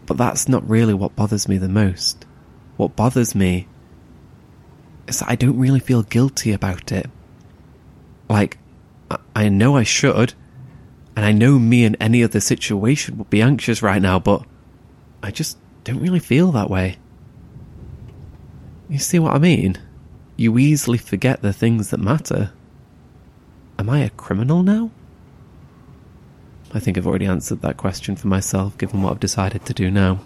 But 0.05 0.17
that's 0.17 0.47
not 0.47 0.67
really 0.69 0.93
what 0.93 1.15
bothers 1.15 1.49
me 1.49 1.57
the 1.57 1.69
most. 1.69 2.25
What 2.77 2.95
bothers 2.95 3.35
me 3.35 3.67
is 5.07 5.19
that 5.19 5.29
I 5.29 5.35
don't 5.35 5.59
really 5.59 5.79
feel 5.79 6.03
guilty 6.03 6.51
about 6.51 6.91
it. 6.91 7.09
Like, 8.29 8.57
I- 9.11 9.17
I 9.35 9.49
know 9.49 9.75
I 9.77 9.83
should, 9.83 10.33
and 11.15 11.25
I 11.25 11.31
know 11.31 11.59
me 11.59 11.83
in 11.83 11.95
any 11.95 12.23
other 12.23 12.39
situation 12.39 13.17
would 13.17 13.29
be 13.29 13.41
anxious 13.41 13.81
right 13.83 14.01
now, 14.01 14.19
but 14.19 14.45
I 15.21 15.31
just 15.31 15.57
don't 15.83 15.99
really 15.99 16.19
feel 16.19 16.51
that 16.51 16.69
way. 16.69 16.97
You 18.89 18.99
see 18.99 19.19
what 19.19 19.35
I 19.35 19.39
mean? 19.39 19.77
You 20.35 20.57
easily 20.57 20.97
forget 20.97 21.41
the 21.41 21.53
things 21.53 21.89
that 21.89 21.99
matter. 21.99 22.51
Am 23.77 23.89
I 23.89 23.99
a 23.99 24.09
criminal 24.09 24.63
now? 24.63 24.91
I 26.73 26.79
think 26.79 26.97
I've 26.97 27.05
already 27.05 27.25
answered 27.25 27.61
that 27.61 27.77
question 27.77 28.15
for 28.15 28.27
myself, 28.27 28.77
given 28.77 29.03
what 29.03 29.11
I've 29.11 29.19
decided 29.19 29.65
to 29.65 29.73
do 29.73 29.91
now. 29.91 30.21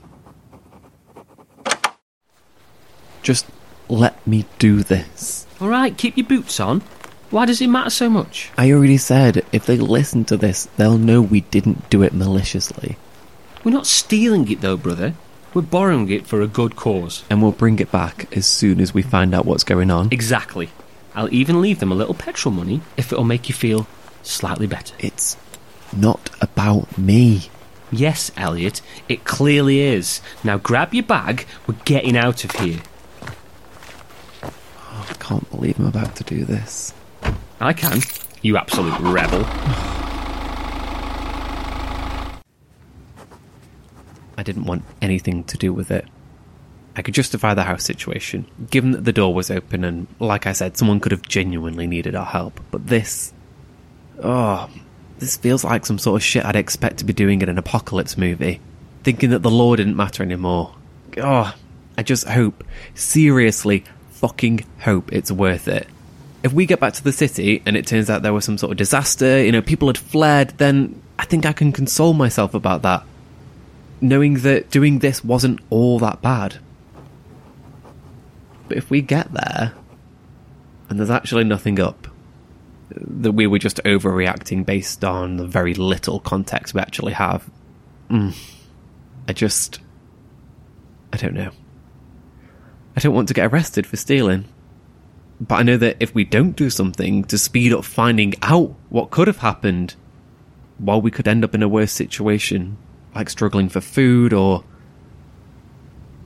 Just 3.21 3.45
let 3.89 4.25
me 4.27 4.45
do 4.59 4.83
this. 4.83 5.47
Alright, 5.61 5.97
keep 5.97 6.17
your 6.17 6.25
boots 6.25 6.59
on. 6.59 6.81
Why 7.29 7.45
does 7.45 7.61
it 7.61 7.67
matter 7.67 7.89
so 7.89 8.09
much? 8.09 8.51
I 8.57 8.71
already 8.71 8.97
said, 8.97 9.45
if 9.51 9.65
they 9.65 9.77
listen 9.77 10.23
to 10.25 10.37
this, 10.37 10.65
they'll 10.77 10.97
know 10.97 11.21
we 11.21 11.41
didn't 11.41 11.89
do 11.89 12.01
it 12.01 12.13
maliciously. 12.13 12.97
We're 13.63 13.71
not 13.71 13.87
stealing 13.87 14.49
it 14.49 14.61
though, 14.61 14.77
brother. 14.77 15.13
We're 15.53 15.61
borrowing 15.63 16.09
it 16.09 16.27
for 16.27 16.41
a 16.41 16.47
good 16.47 16.75
cause. 16.75 17.23
And 17.29 17.41
we'll 17.41 17.51
bring 17.51 17.79
it 17.79 17.91
back 17.91 18.35
as 18.35 18.45
soon 18.45 18.79
as 18.79 18.93
we 18.93 19.01
find 19.01 19.33
out 19.33 19.45
what's 19.45 19.63
going 19.63 19.91
on. 19.91 20.09
Exactly. 20.11 20.69
I'll 21.15 21.33
even 21.33 21.61
leave 21.61 21.79
them 21.79 21.91
a 21.91 21.95
little 21.95 22.13
petrol 22.13 22.53
money 22.53 22.81
if 22.95 23.11
it'll 23.11 23.23
make 23.23 23.49
you 23.49 23.55
feel 23.55 23.87
slightly 24.21 24.67
better. 24.67 24.95
It's 24.99 25.35
not 25.95 26.29
about 26.39 26.97
me. 26.97 27.49
Yes, 27.91 28.31
Elliot, 28.37 28.81
it 29.09 29.23
clearly 29.23 29.79
is. 29.79 30.21
Now 30.43 30.57
grab 30.57 30.93
your 30.93 31.05
bag, 31.05 31.47
we're 31.65 31.75
getting 31.85 32.17
out 32.17 32.43
of 32.43 32.51
here. 32.51 32.81
I 35.09 35.13
can't 35.13 35.49
believe 35.49 35.79
I'm 35.79 35.87
about 35.87 36.15
to 36.17 36.23
do 36.23 36.45
this. 36.45 36.93
I 37.59 37.73
can. 37.73 38.01
You 38.41 38.57
absolute 38.57 38.99
rebel. 38.99 39.43
I 44.37 44.43
didn't 44.43 44.65
want 44.65 44.83
anything 45.01 45.43
to 45.45 45.57
do 45.57 45.73
with 45.73 45.89
it. 45.89 46.05
I 46.95 47.01
could 47.01 47.13
justify 47.13 47.53
the 47.53 47.63
house 47.63 47.83
situation, 47.83 48.45
given 48.69 48.91
that 48.91 49.05
the 49.05 49.13
door 49.13 49.33
was 49.33 49.51
open 49.51 49.83
and, 49.83 50.07
like 50.19 50.47
I 50.47 50.53
said, 50.53 50.77
someone 50.77 50.99
could 50.99 51.11
have 51.11 51.21
genuinely 51.21 51.87
needed 51.87 52.15
our 52.15 52.25
help. 52.25 52.59
But 52.71 52.87
this. 52.87 53.33
Oh, 54.23 54.69
this 55.19 55.37
feels 55.37 55.63
like 55.63 55.85
some 55.85 55.99
sort 55.99 56.21
of 56.21 56.23
shit 56.23 56.45
I'd 56.45 56.55
expect 56.55 56.97
to 56.99 57.05
be 57.05 57.13
doing 57.13 57.41
in 57.41 57.49
an 57.49 57.57
apocalypse 57.57 58.17
movie. 58.17 58.61
Thinking 59.03 59.29
that 59.29 59.43
the 59.43 59.51
law 59.51 59.75
didn't 59.75 59.95
matter 59.95 60.23
anymore. 60.23 60.75
Oh, 61.17 61.55
I 61.97 62.03
just 62.03 62.27
hope, 62.27 62.63
seriously, 62.93 63.83
fucking 64.19 64.65
hope 64.79 65.11
it's 65.13 65.31
worth 65.31 65.67
it. 65.67 65.87
If 66.43 66.53
we 66.53 66.65
get 66.65 66.79
back 66.79 66.93
to 66.93 67.03
the 67.03 67.11
city 67.11 67.61
and 67.65 67.75
it 67.75 67.87
turns 67.87 68.09
out 68.09 68.21
there 68.21 68.33
was 68.33 68.45
some 68.45 68.57
sort 68.57 68.71
of 68.71 68.77
disaster, 68.77 69.43
you 69.43 69.51
know, 69.51 69.61
people 69.61 69.87
had 69.87 69.97
fled, 69.97 70.53
then 70.57 71.01
I 71.17 71.25
think 71.25 71.45
I 71.45 71.53
can 71.53 71.71
console 71.71 72.13
myself 72.13 72.53
about 72.53 72.83
that 72.83 73.03
knowing 74.01 74.35
that 74.35 74.69
doing 74.69 74.99
this 74.99 75.23
wasn't 75.23 75.59
all 75.69 75.99
that 75.99 76.21
bad. 76.21 76.57
But 78.67 78.77
if 78.77 78.89
we 78.89 79.01
get 79.01 79.31
there, 79.33 79.73
and 80.89 80.99
there's 80.99 81.09
actually 81.09 81.45
nothing 81.45 81.79
up, 81.79 82.07
that 82.89 83.31
we 83.31 83.47
were 83.47 83.59
just 83.59 83.83
overreacting 83.83 84.65
based 84.65 85.03
on 85.03 85.37
the 85.37 85.45
very 85.45 85.73
little 85.73 86.19
context 86.19 86.73
we 86.73 86.81
actually 86.81 87.13
have, 87.13 87.49
mm, 88.09 88.35
I 89.27 89.33
just. 89.33 89.79
I 91.13 91.17
don't 91.17 91.33
know. 91.33 91.51
I 92.97 92.99
don't 92.99 93.13
want 93.13 93.27
to 93.27 93.35
get 93.35 93.53
arrested 93.53 93.85
for 93.85 93.95
stealing. 93.95 94.45
But 95.39 95.55
I 95.55 95.63
know 95.63 95.77
that 95.77 95.97
if 95.99 96.15
we 96.15 96.23
don't 96.23 96.55
do 96.55 96.71
something 96.71 97.25
to 97.25 97.37
speed 97.37 97.71
up 97.71 97.85
finding 97.85 98.33
out 98.41 98.73
what 98.89 99.11
could 99.11 99.27
have 99.27 99.37
happened, 99.37 99.93
well, 100.79 100.99
we 100.99 101.11
could 101.11 101.27
end 101.27 101.43
up 101.43 101.53
in 101.53 101.61
a 101.61 101.67
worse 101.67 101.91
situation 101.91 102.75
like 103.13 103.29
struggling 103.29 103.69
for 103.69 103.81
food 103.81 104.33
or. 104.33 104.63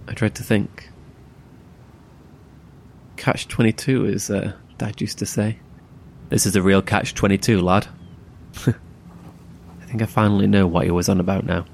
I 0.07 0.13
dread 0.13 0.33
to 0.35 0.43
think. 0.43 0.89
Catch 3.17 3.49
22, 3.49 4.05
as 4.05 4.29
uh, 4.29 4.53
Dad 4.77 5.01
used 5.01 5.19
to 5.19 5.25
say. 5.25 5.59
This 6.29 6.45
is 6.45 6.55
a 6.55 6.61
real 6.61 6.81
catch 6.81 7.13
22, 7.13 7.59
lad. 7.59 7.87
I 8.65 9.85
think 9.87 10.01
I 10.01 10.05
finally 10.05 10.47
know 10.47 10.67
what 10.67 10.85
he 10.85 10.91
was 10.91 11.09
on 11.09 11.19
about 11.19 11.45
now. 11.45 11.65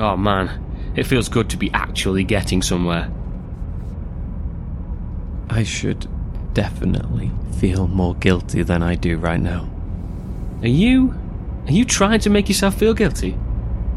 Oh 0.00 0.16
man, 0.16 0.92
it 0.96 1.04
feels 1.04 1.28
good 1.28 1.50
to 1.50 1.58
be 1.58 1.70
actually 1.74 2.24
getting 2.24 2.62
somewhere. 2.62 3.12
I 5.50 5.62
should 5.62 6.08
definitely 6.54 7.30
feel 7.58 7.86
more 7.86 8.14
guilty 8.14 8.62
than 8.62 8.82
I 8.82 8.94
do 8.94 9.18
right 9.18 9.40
now. 9.40 9.68
Are 10.62 10.68
you. 10.68 11.14
Are 11.66 11.72
you 11.72 11.84
trying 11.84 12.20
to 12.20 12.30
make 12.30 12.48
yourself 12.48 12.76
feel 12.76 12.94
guilty? 12.94 13.36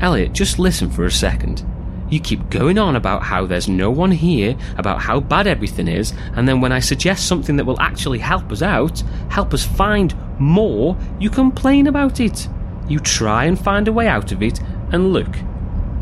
Elliot, 0.01 0.33
just 0.33 0.59
listen 0.59 0.89
for 0.89 1.05
a 1.05 1.11
second. 1.11 1.65
You 2.09 2.19
keep 2.19 2.49
going 2.49 2.77
on 2.77 2.97
about 2.97 3.23
how 3.23 3.45
there's 3.45 3.69
no 3.69 3.89
one 3.89 4.11
here, 4.11 4.57
about 4.77 5.01
how 5.01 5.21
bad 5.21 5.47
everything 5.47 5.87
is, 5.87 6.13
and 6.35 6.45
then 6.49 6.59
when 6.59 6.73
I 6.73 6.79
suggest 6.79 7.27
something 7.27 7.55
that 7.55 7.65
will 7.65 7.79
actually 7.79 8.19
help 8.19 8.51
us 8.51 8.61
out, 8.61 8.99
help 9.29 9.53
us 9.53 9.65
find 9.65 10.13
more, 10.37 10.97
you 11.17 11.29
complain 11.29 11.87
about 11.87 12.19
it. 12.19 12.49
You 12.89 12.99
try 12.99 13.45
and 13.45 13.57
find 13.57 13.87
a 13.87 13.93
way 13.93 14.09
out 14.09 14.33
of 14.33 14.43
it, 14.43 14.59
and 14.91 15.13
look, 15.13 15.33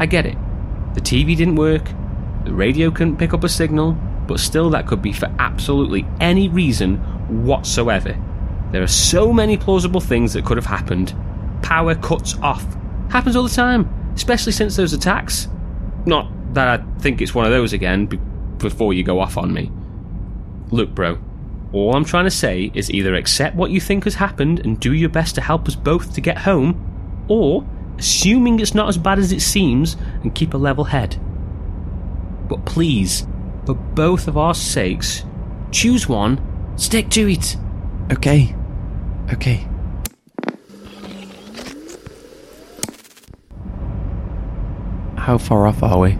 I 0.02 0.08
get 0.08 0.26
it. 0.26 0.36
The 0.96 1.02
TV 1.02 1.38
didn't 1.38 1.58
work, 1.58 1.86
the 2.44 2.52
radio 2.52 2.90
couldn't 2.90 3.18
pick 3.18 3.36
up 3.36 3.44
a 3.44 3.50
signal, 3.50 3.92
but 4.28 4.40
still, 4.40 4.72
that 4.72 4.88
could 4.88 5.00
be 5.00 5.14
for 5.14 5.32
absolutely 5.38 6.08
any 6.20 6.50
reason 6.50 6.96
whatsoever. 7.46 8.18
There 8.72 8.82
are 8.82 8.88
so 8.88 9.32
many 9.32 9.58
plausible 9.58 10.02
things 10.02 10.34
that 10.34 10.44
could 10.44 10.58
have 10.58 10.66
happened. 10.66 11.16
Power 11.62 11.94
cuts 11.94 12.36
off. 12.40 12.66
Happens 13.12 13.36
all 13.36 13.44
the 13.44 13.50
time, 13.50 13.88
especially 14.16 14.54
since 14.54 14.76
those 14.76 14.94
attacks. 14.94 15.48
Not 16.08 16.32
that 16.56 16.68
I 16.68 16.84
think 17.00 17.22
it's 17.22 17.36
one 17.36 17.46
of 17.46 17.52
those 17.52 17.72
again 17.72 18.08
before 18.58 18.96
you 18.96 19.04
go 19.04 19.20
off 19.20 19.38
on 19.38 19.54
me. 19.54 19.72
Look, 20.72 20.96
bro, 20.96 21.20
all 21.74 21.96
I'm 21.96 22.06
trying 22.06 22.26
to 22.26 22.32
say 22.32 22.72
is 22.74 22.90
either 22.90 23.14
accept 23.14 23.56
what 23.56 23.70
you 23.70 23.80
think 23.80 24.06
has 24.06 24.16
happened 24.16 24.62
and 24.62 24.80
do 24.80 24.94
your 24.94 25.10
best 25.10 25.36
to 25.36 25.42
help 25.42 25.68
us 25.68 25.76
both 25.76 26.16
to 26.16 26.22
get 26.22 26.40
home, 26.40 27.26
or, 27.28 27.64
assuming 28.02 28.60
it's 28.60 28.74
not 28.74 28.90
as 28.90 28.98
bad 28.98 29.20
as 29.20 29.32
it 29.32 29.42
seems, 29.42 29.96
and 30.24 30.34
keep 30.34 30.56
a 30.56 30.58
level 30.58 30.86
head. 30.86 31.22
But 32.50 32.66
please, 32.66 33.28
for 33.66 33.76
both 33.76 34.28
of 34.28 34.38
our 34.38 34.56
sakes, 34.56 35.24
choose 35.70 36.10
one, 36.10 36.42
stick 36.78 37.10
to 37.12 37.32
it. 37.32 37.56
Okay. 38.12 38.56
Okay. 39.32 39.68
How 45.16 45.38
far 45.38 45.68
off 45.68 45.84
are 45.84 46.00
we? 46.00 46.18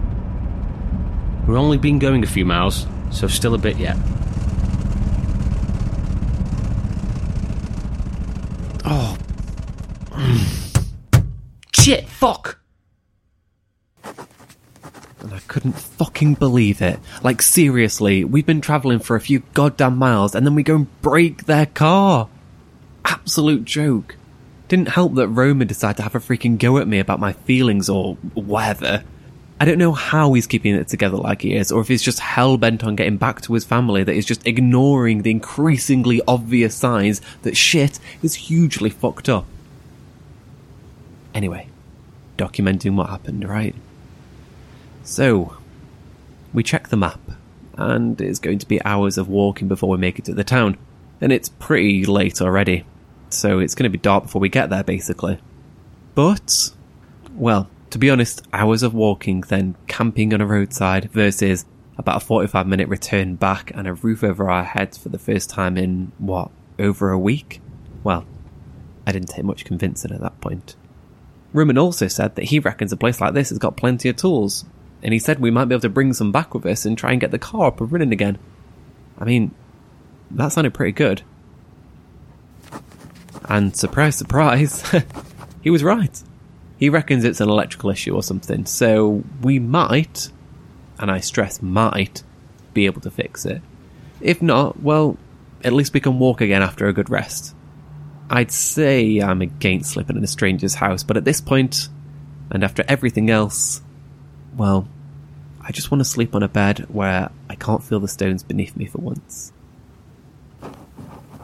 We've 1.48 1.58
only 1.58 1.78
been 1.78 1.98
going 1.98 2.22
a 2.22 2.28
few 2.28 2.44
miles, 2.44 2.86
so 3.10 3.26
still 3.26 3.54
a 3.54 3.58
bit 3.58 3.76
yet. 3.76 3.96
Oh. 8.84 9.18
Shit, 11.74 12.06
fuck! 12.22 12.60
And 14.04 15.34
I 15.34 15.40
couldn't 15.48 15.72
fucking 15.72 16.34
believe 16.34 16.80
it. 16.80 17.00
Like, 17.24 17.42
seriously, 17.42 18.22
we've 18.22 18.46
been 18.46 18.60
travelling 18.60 19.00
for 19.00 19.16
a 19.16 19.20
few 19.20 19.42
goddamn 19.54 19.96
miles 19.96 20.36
and 20.36 20.46
then 20.46 20.54
we 20.54 20.62
go 20.62 20.76
and 20.76 21.02
break 21.02 21.46
their 21.46 21.66
car. 21.66 22.28
Absolute 23.04 23.64
joke. 23.64 24.14
Didn't 24.68 24.90
help 24.90 25.16
that 25.16 25.26
Roman 25.26 25.66
decided 25.66 25.96
to 25.96 26.04
have 26.04 26.14
a 26.14 26.20
freaking 26.20 26.60
go 26.60 26.78
at 26.78 26.86
me 26.86 27.00
about 27.00 27.18
my 27.18 27.32
feelings 27.32 27.88
or 27.88 28.14
whatever. 28.34 29.02
I 29.58 29.64
don't 29.64 29.78
know 29.78 29.90
how 29.92 30.32
he's 30.34 30.46
keeping 30.46 30.76
it 30.76 30.86
together 30.86 31.16
like 31.16 31.42
he 31.42 31.56
is, 31.56 31.72
or 31.72 31.80
if 31.80 31.88
he's 31.88 32.02
just 32.02 32.20
hell 32.20 32.56
bent 32.56 32.84
on 32.84 32.94
getting 32.94 33.16
back 33.16 33.40
to 33.42 33.54
his 33.54 33.64
family 33.64 34.04
that 34.04 34.14
he's 34.14 34.26
just 34.26 34.46
ignoring 34.46 35.22
the 35.22 35.32
increasingly 35.32 36.22
obvious 36.28 36.76
signs 36.76 37.20
that 37.42 37.56
shit 37.56 37.98
is 38.22 38.34
hugely 38.36 38.90
fucked 38.90 39.28
up. 39.28 39.44
Anyway, 41.34 41.66
documenting 42.42 42.96
what 42.96 43.08
happened, 43.08 43.48
right? 43.48 43.74
So, 45.04 45.56
we 46.52 46.62
check 46.62 46.88
the 46.88 46.96
map, 46.96 47.20
and 47.76 48.20
it's 48.20 48.38
going 48.38 48.58
to 48.58 48.66
be 48.66 48.82
hours 48.84 49.16
of 49.18 49.28
walking 49.28 49.68
before 49.68 49.90
we 49.90 49.98
make 49.98 50.18
it 50.18 50.24
to 50.26 50.34
the 50.34 50.44
town. 50.44 50.76
And 51.20 51.32
it's 51.32 51.48
pretty 51.48 52.04
late 52.04 52.42
already, 52.42 52.84
so 53.30 53.60
it's 53.60 53.74
going 53.74 53.84
to 53.84 53.96
be 53.96 54.02
dark 54.02 54.24
before 54.24 54.40
we 54.40 54.48
get 54.48 54.70
there, 54.70 54.82
basically. 54.82 55.38
But, 56.14 56.72
well, 57.34 57.70
to 57.90 57.98
be 57.98 58.10
honest, 58.10 58.42
hours 58.52 58.82
of 58.82 58.92
walking, 58.92 59.42
then 59.42 59.76
camping 59.86 60.34
on 60.34 60.40
a 60.40 60.46
roadside 60.46 61.10
versus 61.12 61.64
about 61.96 62.22
a 62.22 62.24
45 62.24 62.66
minute 62.66 62.88
return 62.88 63.36
back 63.36 63.70
and 63.74 63.86
a 63.86 63.94
roof 63.94 64.24
over 64.24 64.50
our 64.50 64.64
heads 64.64 64.98
for 64.98 65.10
the 65.10 65.18
first 65.18 65.48
time 65.48 65.78
in, 65.78 66.10
what, 66.18 66.50
over 66.78 67.10
a 67.10 67.18
week? 67.18 67.60
Well, 68.02 68.24
I 69.06 69.12
didn't 69.12 69.28
take 69.28 69.44
much 69.44 69.64
convincing 69.64 70.12
at 70.12 70.20
that 70.20 70.40
point. 70.40 70.74
Roman 71.52 71.78
also 71.78 72.08
said 72.08 72.36
that 72.36 72.46
he 72.46 72.58
reckons 72.58 72.92
a 72.92 72.96
place 72.96 73.20
like 73.20 73.34
this 73.34 73.50
has 73.50 73.58
got 73.58 73.76
plenty 73.76 74.08
of 74.08 74.16
tools, 74.16 74.64
and 75.02 75.12
he 75.12 75.18
said 75.18 75.38
we 75.38 75.50
might 75.50 75.66
be 75.66 75.74
able 75.74 75.82
to 75.82 75.88
bring 75.88 76.12
some 76.12 76.32
back 76.32 76.54
with 76.54 76.64
us 76.66 76.84
and 76.86 76.96
try 76.96 77.12
and 77.12 77.20
get 77.20 77.30
the 77.30 77.38
car 77.38 77.66
up 77.66 77.80
and 77.80 77.92
running 77.92 78.12
again. 78.12 78.38
I 79.18 79.24
mean, 79.24 79.54
that 80.30 80.48
sounded 80.48 80.74
pretty 80.74 80.92
good. 80.92 81.22
And 83.44 83.76
surprise, 83.76 84.16
surprise, 84.16 84.82
he 85.62 85.70
was 85.70 85.84
right. 85.84 86.22
He 86.78 86.88
reckons 86.88 87.24
it's 87.24 87.40
an 87.40 87.48
electrical 87.48 87.90
issue 87.90 88.14
or 88.14 88.22
something, 88.22 88.66
so 88.66 89.22
we 89.42 89.58
might, 89.58 90.30
and 90.98 91.10
I 91.10 91.20
stress 91.20 91.60
might, 91.60 92.22
be 92.74 92.86
able 92.86 93.00
to 93.02 93.10
fix 93.10 93.44
it. 93.44 93.60
If 94.20 94.40
not, 94.40 94.80
well, 94.80 95.18
at 95.62 95.72
least 95.72 95.92
we 95.92 96.00
can 96.00 96.18
walk 96.18 96.40
again 96.40 96.62
after 96.62 96.86
a 96.86 96.92
good 96.92 97.10
rest. 97.10 97.54
I'd 98.32 98.50
say 98.50 99.18
I'm 99.18 99.42
against 99.42 99.90
sleeping 99.90 100.16
in 100.16 100.24
a 100.24 100.26
stranger's 100.26 100.74
house, 100.74 101.02
but 101.02 101.18
at 101.18 101.24
this 101.26 101.42
point, 101.42 101.90
and 102.50 102.64
after 102.64 102.82
everything 102.88 103.28
else, 103.28 103.82
well, 104.56 104.88
I 105.60 105.70
just 105.70 105.90
want 105.90 106.00
to 106.00 106.06
sleep 106.06 106.34
on 106.34 106.42
a 106.42 106.48
bed 106.48 106.86
where 106.88 107.28
I 107.50 107.54
can't 107.56 107.84
feel 107.84 108.00
the 108.00 108.08
stones 108.08 108.42
beneath 108.42 108.74
me 108.74 108.86
for 108.86 109.02
once. 109.02 109.52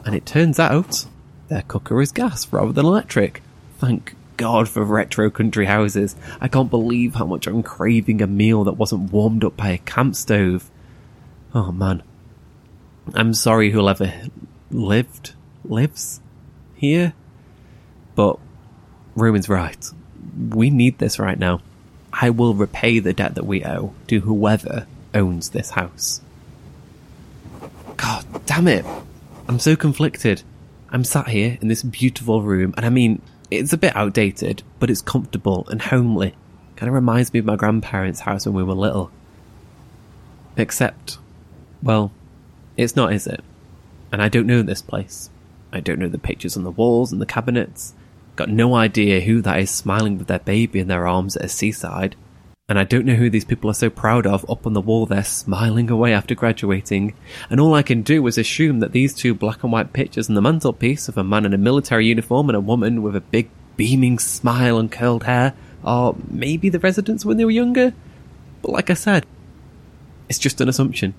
And 0.03 0.15
it 0.15 0.25
turns 0.25 0.59
out 0.59 1.05
their 1.47 1.61
cooker 1.61 2.01
is 2.01 2.11
gas 2.11 2.51
rather 2.51 2.71
than 2.71 2.87
electric. 2.87 3.43
Thank 3.77 4.15
God 4.37 4.67
for 4.67 4.83
retro 4.83 5.29
country 5.29 5.67
houses. 5.67 6.15
I 6.41 6.47
can't 6.47 6.71
believe 6.71 7.13
how 7.13 7.27
much 7.27 7.45
I'm 7.45 7.61
craving 7.61 8.19
a 8.19 8.25
meal 8.25 8.63
that 8.63 8.73
wasn't 8.73 9.11
warmed 9.11 9.43
up 9.43 9.55
by 9.55 9.69
a 9.69 9.77
camp 9.77 10.15
stove. 10.15 10.71
Oh 11.53 11.71
man. 11.71 12.01
I'm 13.13 13.35
sorry 13.35 13.69
whoever 13.69 14.11
lived, 14.71 15.33
lives 15.63 16.21
here. 16.79 17.13
But 18.15 18.39
Roman's 19.15 19.49
right. 19.49 19.85
We 20.49 20.69
need 20.69 20.97
this 20.97 21.19
right 21.19 21.37
now. 21.37 21.61
I 22.11 22.29
will 22.31 22.53
repay 22.53 22.99
the 22.99 23.13
debt 23.13 23.35
that 23.35 23.45
we 23.45 23.63
owe 23.63 23.93
to 24.07 24.21
whoever 24.21 24.87
owns 25.13 25.49
this 25.49 25.71
house. 25.71 26.21
God 27.97 28.25
damn 28.45 28.67
it. 28.67 28.85
I'm 29.47 29.59
so 29.59 29.75
conflicted. 29.75 30.43
I'm 30.89 31.03
sat 31.03 31.27
here 31.27 31.57
in 31.61 31.67
this 31.67 31.83
beautiful 31.83 32.41
room, 32.41 32.73
and 32.77 32.85
I 32.85 32.89
mean, 32.89 33.21
it's 33.51 33.73
a 33.73 33.77
bit 33.77 33.95
outdated, 33.95 34.63
but 34.79 34.89
it's 34.89 35.01
comfortable 35.01 35.67
and 35.69 35.81
homely. 35.81 36.35
Kind 36.75 36.87
of 36.87 36.93
reminds 36.93 37.33
me 37.33 37.39
of 37.39 37.45
my 37.45 37.55
grandparents' 37.55 38.21
house 38.21 38.45
when 38.45 38.55
we 38.55 38.63
were 38.63 38.73
little. 38.73 39.11
Except, 40.55 41.17
well, 41.83 42.11
it's 42.77 42.95
not, 42.95 43.13
is 43.13 43.27
it? 43.27 43.43
And 44.11 44.21
I 44.21 44.29
don't 44.29 44.47
know 44.47 44.61
this 44.61 44.81
place. 44.81 45.29
I 45.71 45.79
don't 45.79 45.99
know 45.99 46.09
the 46.09 46.17
pictures 46.17 46.57
on 46.57 46.63
the 46.63 46.71
walls 46.71 47.11
and 47.11 47.21
the 47.21 47.25
cabinets. 47.25 47.93
Got 48.35 48.49
no 48.49 48.75
idea 48.75 49.21
who 49.21 49.41
that 49.41 49.59
is 49.59 49.69
smiling 49.69 50.17
with 50.17 50.27
their 50.27 50.39
baby 50.39 50.79
in 50.79 50.87
their 50.87 51.07
arms 51.07 51.35
at 51.35 51.45
a 51.45 51.49
seaside. 51.49 52.15
And 52.69 52.77
I 52.77 52.83
don't 52.83 53.05
know 53.05 53.15
who 53.15 53.31
these 53.31 53.45
people 53.45 53.69
are 53.71 53.73
so 53.73 53.89
proud 53.89 54.27
of 54.27 54.49
up 54.49 54.67
on 54.67 54.73
the 54.73 54.81
wall 54.81 55.07
there 55.07 55.23
smiling 55.23 55.89
away 55.89 56.13
after 56.13 56.35
graduating. 56.35 57.15
And 57.49 57.59
all 57.59 57.73
I 57.73 57.81
can 57.81 58.03
do 58.03 58.25
is 58.27 58.37
assume 58.37 58.79
that 58.79 58.91
these 58.91 59.13
two 59.13 59.33
black 59.33 59.63
and 59.63 59.71
white 59.71 59.91
pictures 59.91 60.29
on 60.29 60.35
the 60.35 60.41
mantelpiece 60.41 61.09
of 61.09 61.17
a 61.17 61.23
man 61.23 61.45
in 61.45 61.53
a 61.53 61.57
military 61.57 62.05
uniform 62.05 62.47
and 62.47 62.55
a 62.55 62.61
woman 62.61 63.01
with 63.01 63.15
a 63.15 63.21
big 63.21 63.49
beaming 63.75 64.19
smile 64.19 64.77
and 64.77 64.91
curled 64.91 65.23
hair 65.23 65.55
are 65.83 66.15
maybe 66.29 66.69
the 66.69 66.79
residents 66.79 67.25
when 67.25 67.37
they 67.37 67.45
were 67.45 67.51
younger. 67.51 67.93
But 68.61 68.71
like 68.71 68.89
I 68.89 68.93
said, 68.93 69.25
it's 70.27 70.39
just 70.39 70.61
an 70.61 70.69
assumption. 70.69 71.15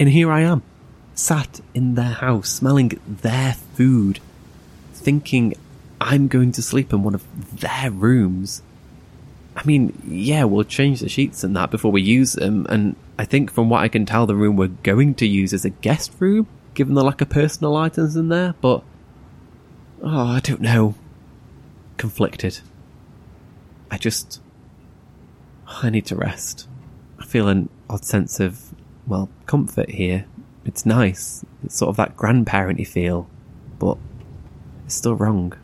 And 0.00 0.08
here 0.08 0.32
I 0.32 0.40
am, 0.40 0.62
sat 1.18 1.60
in 1.74 1.96
their 1.96 2.04
house, 2.04 2.48
smelling 2.48 2.92
their 3.06 3.54
food, 3.74 4.20
thinking 4.92 5.54
I'm 6.00 6.28
going 6.28 6.52
to 6.52 6.62
sleep 6.62 6.92
in 6.92 7.02
one 7.02 7.14
of 7.14 7.60
their 7.60 7.90
rooms. 7.90 8.62
I 9.56 9.64
mean, 9.64 10.00
yeah, 10.06 10.44
we'll 10.44 10.62
change 10.62 11.00
the 11.00 11.08
sheets 11.08 11.42
and 11.42 11.56
that 11.56 11.72
before 11.72 11.90
we 11.90 12.02
use 12.02 12.34
them, 12.34 12.66
and 12.68 12.94
I 13.18 13.24
think 13.24 13.50
from 13.50 13.68
what 13.68 13.82
I 13.82 13.88
can 13.88 14.06
tell, 14.06 14.26
the 14.26 14.36
room 14.36 14.56
we're 14.56 14.68
going 14.68 15.16
to 15.16 15.26
use 15.26 15.52
is 15.52 15.64
a 15.64 15.70
guest 15.70 16.12
room, 16.20 16.46
given 16.74 16.94
the 16.94 17.02
lack 17.02 17.20
of 17.20 17.28
personal 17.28 17.76
items 17.76 18.14
in 18.14 18.28
there, 18.28 18.54
but. 18.60 18.84
Oh, 20.00 20.26
I 20.28 20.38
don't 20.38 20.60
know. 20.60 20.94
Conflicted. 21.96 22.60
I 23.90 23.98
just. 23.98 24.40
I 25.66 25.90
need 25.90 26.06
to 26.06 26.14
rest. 26.16 26.68
I 27.18 27.24
feel 27.24 27.48
an 27.48 27.68
odd 27.90 28.04
sense 28.04 28.38
of, 28.38 28.72
well, 29.08 29.28
comfort 29.46 29.90
here. 29.90 30.26
It's 30.68 30.84
nice. 30.84 31.46
It's 31.64 31.78
sort 31.78 31.88
of 31.88 31.96
that 31.96 32.14
grandparenty 32.14 32.86
feel, 32.86 33.26
but 33.78 33.96
it's 34.84 34.96
still 34.96 35.14
wrong. 35.14 35.54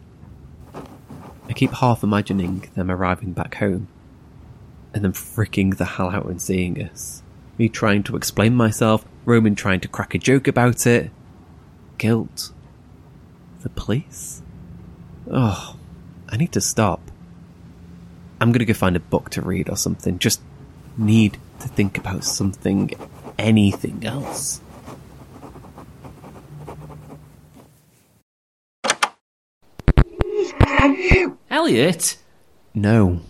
I 1.47 1.53
keep 1.53 1.73
half 1.73 2.03
imagining 2.03 2.71
them 2.75 2.91
arriving 2.91 3.35
back 3.35 3.57
home 3.57 3.87
and 4.95 5.05
then 5.05 5.13
freaking 5.13 5.77
the 5.77 5.85
hell 5.85 6.09
out 6.09 6.25
and 6.25 6.41
seeing 6.41 6.83
us. 6.83 7.23
Me 7.59 7.69
trying 7.69 8.03
to 8.05 8.17
explain 8.17 8.55
myself, 8.55 9.05
Roman 9.27 9.55
trying 9.55 9.81
to 9.81 9.89
crack 9.89 10.15
a 10.15 10.19
joke 10.19 10.49
about 10.49 10.87
it. 10.87 11.11
Guilt. 11.99 12.51
The 13.61 13.69
police? 13.69 14.41
Oh, 15.31 15.77
I 16.31 16.39
need 16.39 16.53
to 16.53 16.63
stop. 16.63 17.03
I'm 18.41 18.53
gonna 18.53 18.65
go 18.65 18.73
find 18.73 18.97
a 18.97 19.01
book 19.01 19.29
to 19.31 19.43
read 19.43 19.69
or 19.69 19.77
something. 19.77 20.19
Just 20.19 20.41
need 20.97 21.37
to 21.61 21.69
think 21.69 21.99
about 21.99 22.25
something, 22.25 22.91
anything 23.39 24.07
else. 24.07 24.63
Elliot? 31.65 32.19
No. 32.75 33.21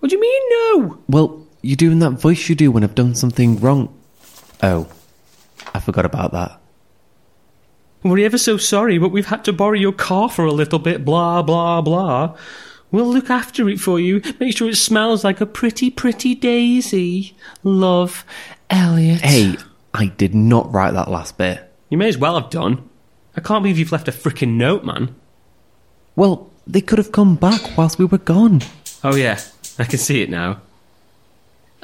What 0.00 0.10
do 0.10 0.16
you 0.16 0.20
mean, 0.20 0.42
no? 0.50 0.98
Well, 1.08 1.46
you're 1.62 1.76
doing 1.76 2.00
that 2.00 2.10
voice 2.10 2.48
you 2.48 2.56
do 2.56 2.72
when 2.72 2.82
I've 2.82 2.96
done 2.96 3.14
something 3.14 3.60
wrong. 3.60 3.96
Oh, 4.60 4.88
I 5.72 5.78
forgot 5.78 6.04
about 6.04 6.32
that. 6.32 6.60
We're 8.02 8.26
ever 8.26 8.38
so 8.38 8.56
sorry, 8.56 8.98
but 8.98 9.10
we've 9.10 9.26
had 9.26 9.44
to 9.44 9.52
borrow 9.52 9.74
your 9.74 9.92
car 9.92 10.28
for 10.28 10.44
a 10.44 10.50
little 10.50 10.80
bit, 10.80 11.04
blah, 11.04 11.42
blah, 11.42 11.80
blah. 11.80 12.36
We'll 12.90 13.06
look 13.06 13.30
after 13.30 13.68
it 13.68 13.78
for 13.78 14.00
you. 14.00 14.20
Make 14.40 14.56
sure 14.56 14.68
it 14.68 14.74
smells 14.74 15.22
like 15.22 15.40
a 15.40 15.46
pretty, 15.46 15.90
pretty 15.90 16.34
daisy. 16.34 17.36
Love, 17.62 18.24
Elliot. 18.68 19.20
Hey, 19.20 19.54
I 19.94 20.06
did 20.06 20.34
not 20.34 20.72
write 20.72 20.94
that 20.94 21.08
last 21.08 21.38
bit. 21.38 21.72
You 21.88 21.98
may 21.98 22.08
as 22.08 22.18
well 22.18 22.34
have 22.34 22.50
done. 22.50 22.90
I 23.36 23.40
can't 23.40 23.62
believe 23.62 23.78
you've 23.78 23.92
left 23.92 24.08
a 24.08 24.12
frickin' 24.12 24.56
note, 24.56 24.82
man. 24.82 25.14
Well, 26.16 26.50
they 26.66 26.80
could 26.80 26.98
have 26.98 27.12
come 27.12 27.36
back 27.36 27.76
whilst 27.76 27.98
we 27.98 28.04
were 28.04 28.18
gone. 28.18 28.62
Oh, 29.02 29.14
yeah, 29.14 29.40
I 29.78 29.84
can 29.84 29.98
see 29.98 30.22
it 30.22 30.30
now. 30.30 30.60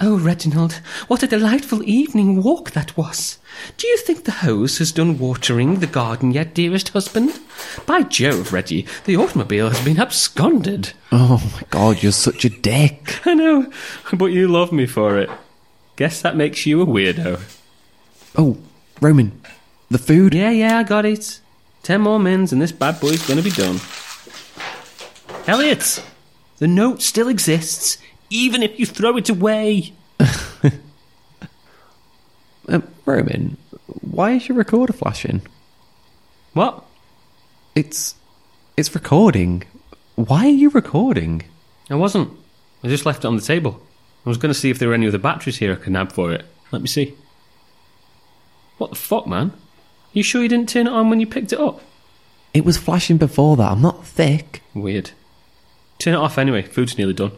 Oh, 0.03 0.19
Reginald, 0.19 0.81
what 1.09 1.23
a 1.23 1.27
delightful 1.27 1.83
evening 1.83 2.43
walk 2.43 2.71
that 2.71 2.97
was. 2.97 3.37
Do 3.77 3.87
you 3.87 3.99
think 3.99 4.25
the 4.25 4.33
hose 4.33 4.79
has 4.79 4.93
done 4.93 5.19
watering 5.19 5.81
the 5.81 5.87
garden 5.87 6.31
yet, 6.31 6.55
dearest 6.55 6.89
husband? 6.89 7.39
By 7.85 8.05
Jove, 8.05 8.51
Reggie, 8.51 8.87
the 9.05 9.19
automobile 9.19 9.69
has 9.69 9.85
been 9.85 10.01
absconded. 10.01 10.95
Oh 11.13 11.51
my 11.55 11.63
god, 11.69 12.03
you're 12.03 12.13
such 12.13 12.47
a 12.47 12.49
dick. 12.49 13.27
I 13.27 13.35
know, 13.35 13.71
but 14.15 14.27
you 14.27 14.49
love 14.49 14.73
me 14.73 14.87
for 14.87 15.19
it. 15.19 15.29
Guess 15.97 16.23
that 16.23 16.35
makes 16.35 16.65
you 16.65 16.81
a 16.81 16.87
weirdo. 16.87 17.43
Oh, 18.37 18.57
Roman, 19.03 19.39
the 19.91 19.99
food? 19.99 20.33
Yeah, 20.33 20.51
yeah, 20.51 20.79
I 20.79 20.83
got 20.83 21.05
it. 21.05 21.41
Ten 21.83 22.01
more 22.01 22.19
mins 22.19 22.53
and 22.53 22.63
this 22.63 22.73
bad 22.73 23.01
boy's 23.01 23.27
gonna 23.29 23.43
be 23.43 23.51
done. 23.51 23.81
Elliot, 25.47 26.05
the 26.59 26.69
note 26.69 27.03
still 27.03 27.29
exists, 27.29 27.99
even 28.29 28.63
if 28.63 28.79
you 28.79 28.87
throw 28.87 29.17
it 29.17 29.29
away. 29.29 29.93
Um, 32.69 32.87
Roman, 33.05 33.57
why 34.01 34.33
is 34.33 34.49
your 34.49 34.57
recorder 34.57 34.93
flashing? 34.93 35.43
What? 36.53 36.85
It's. 37.75 38.15
It's 38.77 38.95
recording. 38.95 39.65
Why 40.15 40.47
are 40.47 40.51
you 40.51 40.71
recording? 40.71 41.43
I 41.91 41.97
wasn't. 41.97 42.31
I 42.85 42.89
just 42.89 43.05
left 43.05 43.25
it 43.25 43.29
on 43.29 43.35
the 43.35 43.43
table. 43.43 43.83
I 44.25 44.29
was 44.29 44.39
going 44.39 44.53
to 44.53 44.59
see 44.59 44.71
if 44.71 44.79
there 44.79 44.89
were 44.89 44.95
any 44.95 45.09
other 45.09 45.19
batteries 45.19 45.57
here 45.57 45.73
I 45.73 45.77
could 45.77 45.93
nab 45.93 46.13
for 46.13 46.33
it. 46.33 46.45
Let 46.71 46.81
me 46.83 46.89
see. 46.89 47.15
What 48.79 48.91
the 48.91 48.97
fuck, 48.97 49.27
man? 49.27 49.53
You 50.13 50.23
sure 50.23 50.43
you 50.43 50.49
didn't 50.49 50.69
turn 50.69 50.87
it 50.87 50.93
on 50.93 51.11
when 51.11 51.19
you 51.19 51.27
picked 51.27 51.53
it 51.53 51.61
up? 51.61 51.81
It 52.55 52.65
was 52.65 52.79
flashing 52.79 53.17
before 53.17 53.57
that. 53.57 53.73
I'm 53.73 53.83
not 53.83 54.07
thick. 54.07 54.63
Weird. 54.75 55.11
Turn 56.01 56.15
it 56.15 56.17
off 56.17 56.39
anyway. 56.39 56.63
Food's 56.63 56.97
nearly 56.97 57.13
done. 57.13 57.33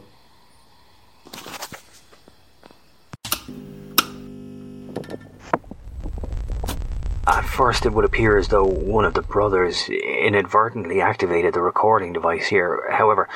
At 7.26 7.44
first, 7.44 7.84
it 7.84 7.92
would 7.92 8.04
appear 8.04 8.38
as 8.38 8.48
though 8.48 8.64
one 8.64 9.04
of 9.04 9.14
the 9.14 9.22
brothers 9.22 9.88
inadvertently 9.88 11.00
activated 11.00 11.54
the 11.54 11.60
recording 11.60 12.12
device 12.12 12.46
here. 12.46 12.88
However, 12.88 13.28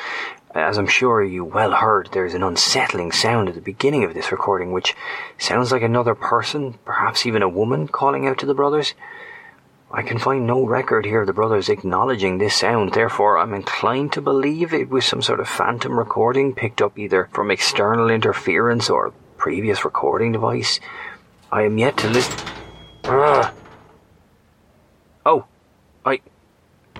as 0.54 0.78
I'm 0.78 0.86
sure 0.86 1.24
you 1.24 1.44
well 1.44 1.72
heard, 1.72 2.10
there's 2.12 2.34
an 2.34 2.44
unsettling 2.44 3.10
sound 3.10 3.48
at 3.48 3.56
the 3.56 3.60
beginning 3.60 4.04
of 4.04 4.14
this 4.14 4.30
recording, 4.30 4.70
which 4.70 4.94
sounds 5.38 5.72
like 5.72 5.82
another 5.82 6.14
person, 6.14 6.78
perhaps 6.84 7.26
even 7.26 7.42
a 7.42 7.48
woman, 7.48 7.88
calling 7.88 8.28
out 8.28 8.38
to 8.38 8.46
the 8.46 8.54
brothers. 8.54 8.94
I 9.90 10.02
can 10.02 10.18
find 10.18 10.46
no 10.46 10.66
record 10.66 11.06
here 11.06 11.20
of 11.20 11.28
the 11.28 11.32
brothers 11.32 11.68
acknowledging 11.68 12.38
this 12.38 12.56
sound, 12.56 12.92
therefore 12.92 13.38
I'm 13.38 13.54
inclined 13.54 14.12
to 14.14 14.20
believe 14.20 14.74
it 14.74 14.90
was 14.90 15.04
some 15.04 15.22
sort 15.22 15.38
of 15.38 15.48
phantom 15.48 15.96
recording 15.96 16.54
picked 16.54 16.82
up 16.82 16.98
either 16.98 17.28
from 17.32 17.52
external 17.52 18.10
interference 18.10 18.90
or 18.90 19.12
previous 19.36 19.84
recording 19.84 20.32
device. 20.32 20.80
I 21.52 21.62
am 21.62 21.78
yet 21.78 21.96
to 21.98 22.08
listen. 22.08 22.36
Ah. 23.04 23.54
Oh, 25.24 25.44
I. 26.04 26.20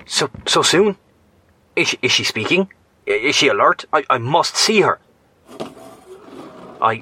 So 0.05 0.29
so 0.45 0.61
soon? 0.61 0.95
Is 1.75 1.89
she, 1.89 1.99
is 2.01 2.11
she 2.13 2.23
speaking? 2.23 2.71
Is 3.05 3.35
she 3.35 3.49
alert? 3.49 3.83
I, 3.91 4.05
I 4.09 4.17
must 4.17 4.55
see 4.55 4.81
her. 4.81 4.99
I. 6.81 7.01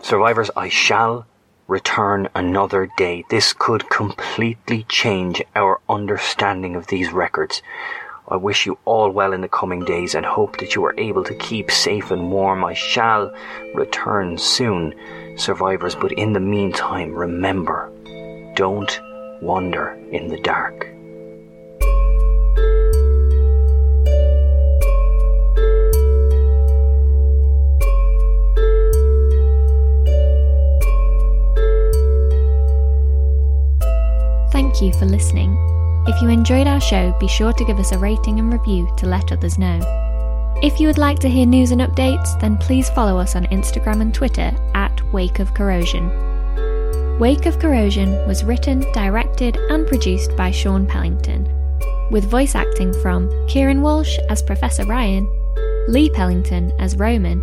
Survivors, 0.00 0.50
I 0.56 0.68
shall 0.68 1.26
return 1.70 2.28
another 2.34 2.90
day. 2.96 3.24
This 3.30 3.52
could 3.52 3.88
completely 3.88 4.84
change 4.88 5.40
our 5.54 5.80
understanding 5.88 6.74
of 6.74 6.88
these 6.88 7.12
records. 7.12 7.62
I 8.28 8.36
wish 8.36 8.66
you 8.66 8.76
all 8.84 9.10
well 9.10 9.32
in 9.32 9.40
the 9.40 9.48
coming 9.48 9.84
days 9.84 10.14
and 10.16 10.26
hope 10.26 10.58
that 10.58 10.74
you 10.74 10.84
are 10.84 10.98
able 10.98 11.22
to 11.24 11.34
keep 11.34 11.70
safe 11.70 12.10
and 12.10 12.30
warm. 12.32 12.64
I 12.64 12.74
shall 12.74 13.32
return 13.74 14.36
soon, 14.36 14.94
survivors, 15.36 15.94
but 15.94 16.12
in 16.12 16.32
the 16.32 16.40
meantime, 16.40 17.12
remember 17.12 17.90
don't 18.56 19.00
wander 19.40 19.90
in 20.10 20.28
the 20.28 20.40
dark. 20.40 20.88
You 34.80 34.92
for 34.94 35.04
listening. 35.04 35.54
If 36.06 36.22
you 36.22 36.28
enjoyed 36.28 36.66
our 36.66 36.80
show, 36.80 37.14
be 37.20 37.28
sure 37.28 37.52
to 37.52 37.64
give 37.66 37.78
us 37.78 37.92
a 37.92 37.98
rating 37.98 38.38
and 38.38 38.50
review 38.50 38.90
to 38.96 39.06
let 39.06 39.30
others 39.30 39.58
know. 39.58 39.78
If 40.62 40.80
you 40.80 40.86
would 40.86 40.96
like 40.96 41.18
to 41.18 41.28
hear 41.28 41.44
news 41.44 41.70
and 41.70 41.82
updates, 41.82 42.40
then 42.40 42.56
please 42.56 42.88
follow 42.90 43.18
us 43.18 43.36
on 43.36 43.44
Instagram 43.46 44.00
and 44.00 44.14
Twitter 44.14 44.52
at 44.74 45.02
Wake 45.12 45.38
of 45.38 45.52
Corrosion. 45.52 46.08
Wake 47.18 47.44
of 47.44 47.58
Corrosion 47.58 48.12
was 48.26 48.42
written, 48.42 48.80
directed, 48.92 49.58
and 49.68 49.86
produced 49.86 50.34
by 50.34 50.50
Sean 50.50 50.86
Pellington, 50.86 51.44
with 52.10 52.30
voice 52.30 52.54
acting 52.54 52.94
from 53.02 53.30
Kieran 53.48 53.82
Walsh 53.82 54.18
as 54.30 54.42
Professor 54.42 54.86
Ryan, 54.86 55.28
Lee 55.88 56.08
Pellington 56.08 56.72
as 56.78 56.96
Roman, 56.96 57.40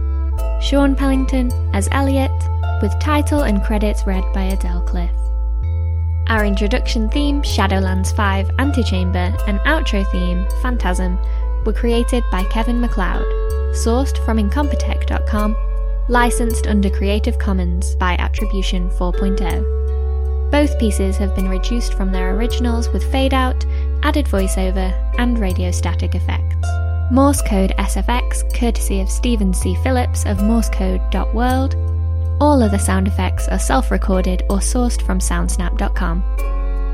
Sean 0.62 0.96
Pellington 0.96 1.52
as 1.76 1.88
Elliot, 1.92 2.32
with 2.82 3.00
title 3.00 3.42
and 3.42 3.64
credits 3.64 4.08
read 4.08 4.24
by 4.34 4.44
Adele 4.44 4.82
Cliff. 4.88 5.27
Our 6.30 6.44
introduction 6.44 7.08
theme, 7.10 7.42
Shadowlands 7.42 8.14
5 8.14 8.52
Antechamber, 8.60 9.34
and 9.48 9.60
outro 9.60 10.06
theme, 10.12 10.46
Phantasm, 10.62 11.18
were 11.66 11.72
created 11.72 12.22
by 12.30 12.44
Kevin 12.46 12.82
MacLeod, 12.82 13.26
sourced 13.72 14.18
from 14.26 14.38
Incompetech.com, 14.38 15.56
licensed 16.10 16.68
under 16.68 16.90
Creative 16.90 17.40
Commons 17.40 17.96
by 17.96 18.18
Attribution 18.20 18.90
4.0. 18.90 20.52
Both 20.52 20.78
pieces 20.80 21.16
have 21.16 21.34
been 21.34 21.48
reduced 21.48 21.94
from 21.94 22.12
their 22.12 22.36
originals 22.36 22.90
with 22.90 23.10
fade 23.10 23.34
out, 23.34 23.66
added 24.04 24.26
voiceover, 24.26 24.94
and 25.18 25.40
radio 25.40 25.72
static 25.72 26.14
effects. 26.14 26.68
Morse 27.10 27.42
Code 27.42 27.74
SFX, 27.78 28.54
courtesy 28.54 29.00
of 29.00 29.10
Stephen 29.10 29.54
C. 29.54 29.76
Phillips 29.76 30.26
of 30.26 30.40
morsecode.world. 30.40 31.97
All 32.40 32.62
other 32.62 32.78
sound 32.78 33.08
effects 33.08 33.48
are 33.48 33.60
self 33.60 33.90
recorded 33.92 34.44
or 34.50 34.58
sourced 34.58 35.02
from 35.02 35.20
soundsnap.com. 35.20 36.24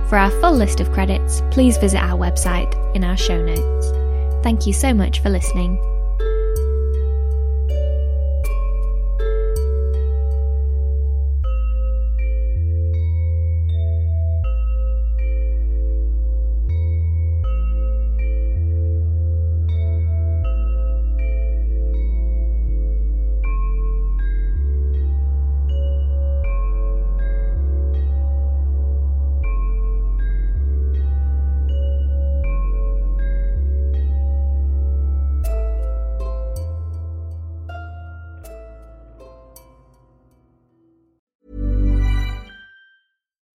For 0.08 0.18
our 0.18 0.32
full 0.42 0.54
list 0.54 0.80
of 0.80 0.92
credits, 0.92 1.42
please 1.52 1.78
visit 1.78 2.00
our 2.00 2.18
website 2.18 2.74
in 2.96 3.04
our 3.04 3.18
show 3.18 3.42
notes. 3.42 3.88
Thank 4.44 4.68
you 4.68 4.74
so 4.74 4.94
much 4.94 5.20
for 5.22 5.30
listening. 5.30 5.80